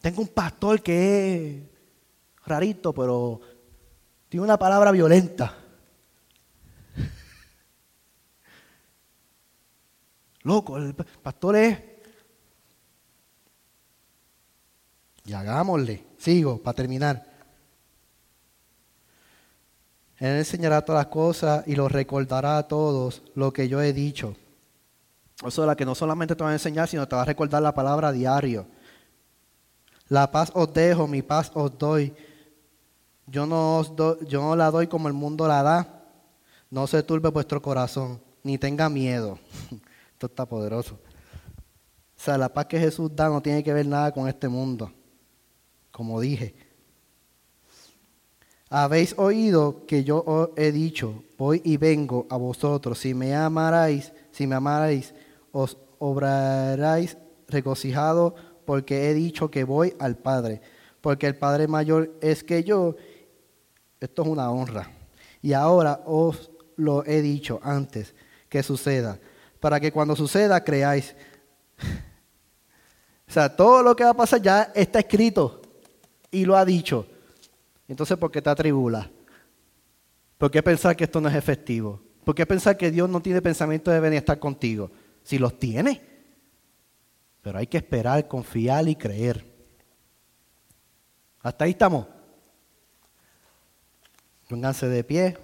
[0.00, 1.64] Tengo un pastor que es
[2.46, 3.42] rarito, pero
[4.30, 5.54] tiene una palabra violenta.
[10.40, 11.78] Loco, el pastor es.
[15.26, 16.06] Y hagámosle.
[16.16, 17.29] Sigo, para terminar.
[20.20, 24.36] Él enseñará todas las cosas y lo recordará a todos lo que yo he dicho.
[25.42, 27.74] O sea, que no solamente te va a enseñar, sino te va a recordar la
[27.74, 28.66] palabra diario.
[30.08, 32.14] La paz os dejo, mi paz os doy.
[33.26, 33.94] Yo no, os
[34.28, 36.04] yo no la doy como el mundo la da.
[36.68, 39.38] No se turbe vuestro corazón, ni tenga miedo.
[40.12, 40.96] Esto está poderoso.
[40.96, 44.92] O sea, la paz que Jesús da no tiene que ver nada con este mundo.
[45.90, 46.69] Como dije.
[48.70, 53.00] Habéis oído que yo os he dicho, voy y vengo a vosotros.
[53.00, 55.12] Si me amarais, si me amarais,
[55.50, 57.18] os obraréis
[57.48, 60.62] regocijado porque he dicho que voy al Padre.
[61.00, 62.94] Porque el Padre mayor es que yo.
[63.98, 64.88] Esto es una honra.
[65.42, 68.14] Y ahora os lo he dicho antes
[68.48, 69.18] que suceda
[69.60, 71.14] para que cuando suceda creáis.
[73.28, 75.62] O sea, todo lo que va a pasar ya está escrito
[76.32, 77.06] y lo ha dicho.
[77.90, 79.10] Entonces, ¿por qué te atribula?
[80.38, 82.00] ¿Por qué pensar que esto no es efectivo?
[82.24, 84.92] ¿Por qué pensar que Dios no tiene pensamiento de venir a estar contigo?
[85.24, 86.00] Si los tiene.
[87.42, 89.44] Pero hay que esperar, confiar y creer.
[91.40, 92.06] Hasta ahí estamos.
[94.48, 95.36] Pónganse de pie.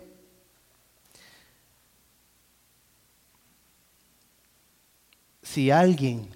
[5.43, 6.29] si alguien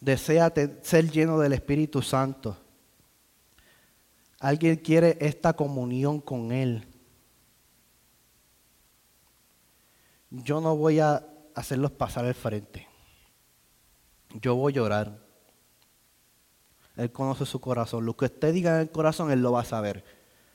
[0.00, 2.65] desea ser lleno del Espíritu Santo,
[4.40, 6.86] alguien quiere esta comunión con Él,
[10.30, 11.24] yo no voy a
[11.54, 12.86] hacerlos pasar al frente.
[14.40, 15.18] Yo voy a orar.
[16.96, 18.04] Él conoce su corazón.
[18.04, 20.04] Lo que usted diga en el corazón, Él lo va a saber.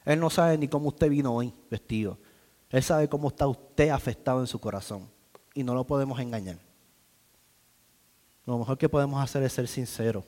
[0.06, 2.18] Él no sabe ni cómo usted vino hoy vestido.
[2.70, 5.10] Él sabe cómo está usted afectado en su corazón.
[5.54, 6.58] Y no lo podemos engañar.
[8.46, 10.26] Lo mejor que podemos hacer es ser sincero.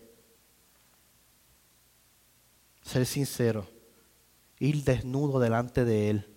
[2.83, 3.67] Ser sincero.
[4.59, 6.27] Ir desnudo delante de Él.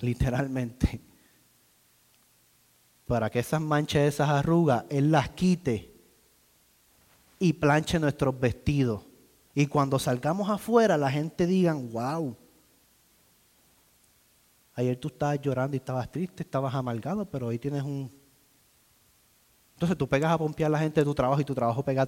[0.00, 1.00] Literalmente.
[3.06, 5.92] Para que esas manchas, esas arrugas, Él las quite
[7.38, 9.02] y planche nuestros vestidos.
[9.54, 12.36] Y cuando salgamos afuera, la gente diga, wow.
[14.74, 18.10] Ayer tú estabas llorando y estabas triste, estabas amargado, pero hoy tienes un
[19.80, 22.06] entonces tú pegas a pompear a la gente de tu trabajo y tu trabajo pega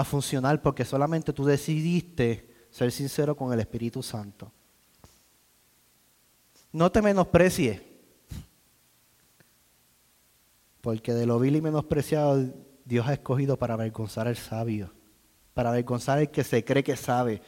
[0.00, 4.52] a funcionar porque solamente tú decidiste ser sincero con el Espíritu Santo.
[6.72, 7.82] No te menosprecies,
[10.80, 12.52] porque de lo vil y menospreciado
[12.84, 14.92] Dios ha escogido para avergonzar al sabio,
[15.52, 17.42] para avergonzar al que se cree que sabe,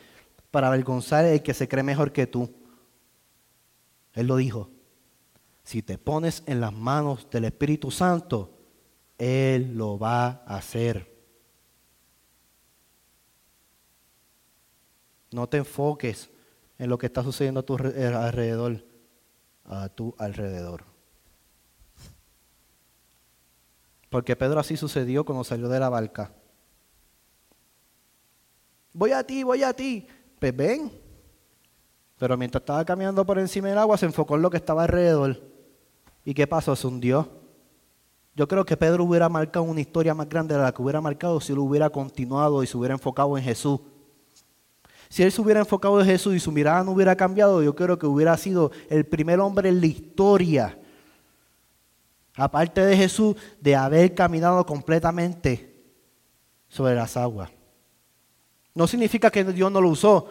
[0.50, 2.52] para avergonzar al que se cree mejor que tú.
[4.14, 4.70] Él lo dijo,
[5.62, 8.58] si te pones en las manos del Espíritu Santo,
[9.18, 11.11] él lo va a hacer.
[15.32, 16.30] No te enfoques
[16.78, 18.84] en lo que está sucediendo a tu alrededor,
[19.64, 20.84] a tu alrededor.
[24.10, 26.32] Porque Pedro así sucedió cuando salió de la barca.
[28.92, 30.06] Voy a ti, voy a ti.
[30.38, 30.92] Pues ven.
[32.18, 35.40] Pero mientras estaba caminando por encima del agua, se enfocó en lo que estaba alrededor.
[36.24, 36.76] ¿Y qué pasó?
[36.76, 37.28] Se hundió.
[38.34, 41.40] Yo creo que Pedro hubiera marcado una historia más grande de la que hubiera marcado
[41.40, 43.80] si él hubiera continuado y se hubiera enfocado en Jesús.
[45.12, 47.98] Si él se hubiera enfocado en Jesús y su mirada no hubiera cambiado, yo creo
[47.98, 50.78] que hubiera sido el primer hombre en la historia,
[52.34, 55.84] aparte de Jesús, de haber caminado completamente
[56.66, 57.50] sobre las aguas.
[58.74, 60.30] No significa que Dios no lo usó,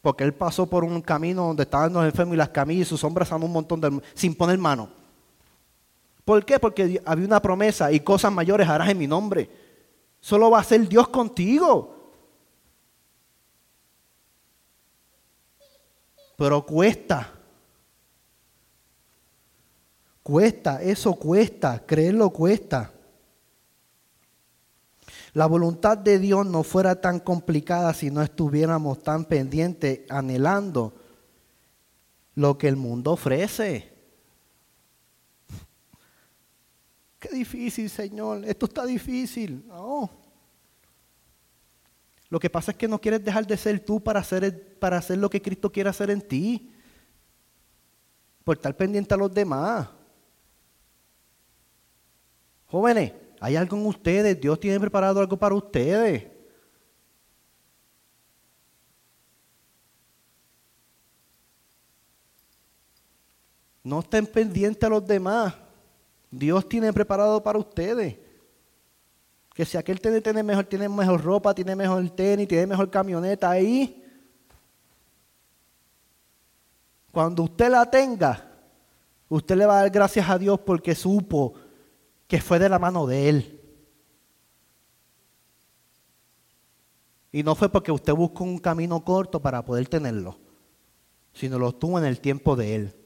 [0.00, 3.00] porque él pasó por un camino donde estaban los enfermos y las camillas y sus
[3.00, 4.88] sombras a un montón de sin poner mano.
[6.24, 6.60] ¿Por qué?
[6.60, 9.50] Porque había una promesa y cosas mayores harás en mi nombre.
[10.20, 11.95] Solo va a ser Dios contigo.
[16.36, 17.32] Pero cuesta.
[20.22, 22.92] Cuesta, eso cuesta, creerlo cuesta.
[25.34, 30.94] La voluntad de Dios no fuera tan complicada si no estuviéramos tan pendientes, anhelando
[32.34, 33.92] lo que el mundo ofrece.
[37.32, 39.66] difícil, Señor, esto está difícil.
[39.68, 40.10] No,
[42.36, 45.16] Lo que pasa es que no quieres dejar de ser tú para hacer, para hacer
[45.16, 46.70] lo que Cristo quiere hacer en ti.
[48.44, 49.88] Por estar pendiente a los demás.
[52.66, 54.38] Jóvenes, hay algo en ustedes.
[54.38, 56.26] Dios tiene preparado algo para ustedes.
[63.82, 65.54] No estén pendientes a los demás.
[66.30, 68.25] Dios tiene preparado para ustedes.
[69.56, 73.48] Que si aquel tiene, tiene, mejor, tiene mejor ropa, tiene mejor tenis, tiene mejor camioneta
[73.48, 74.04] ahí.
[77.10, 78.52] Cuando usted la tenga,
[79.30, 81.54] usted le va a dar gracias a Dios porque supo
[82.26, 83.60] que fue de la mano de Él.
[87.32, 90.36] Y no fue porque usted buscó un camino corto para poder tenerlo,
[91.32, 93.05] sino lo tuvo en el tiempo de Él.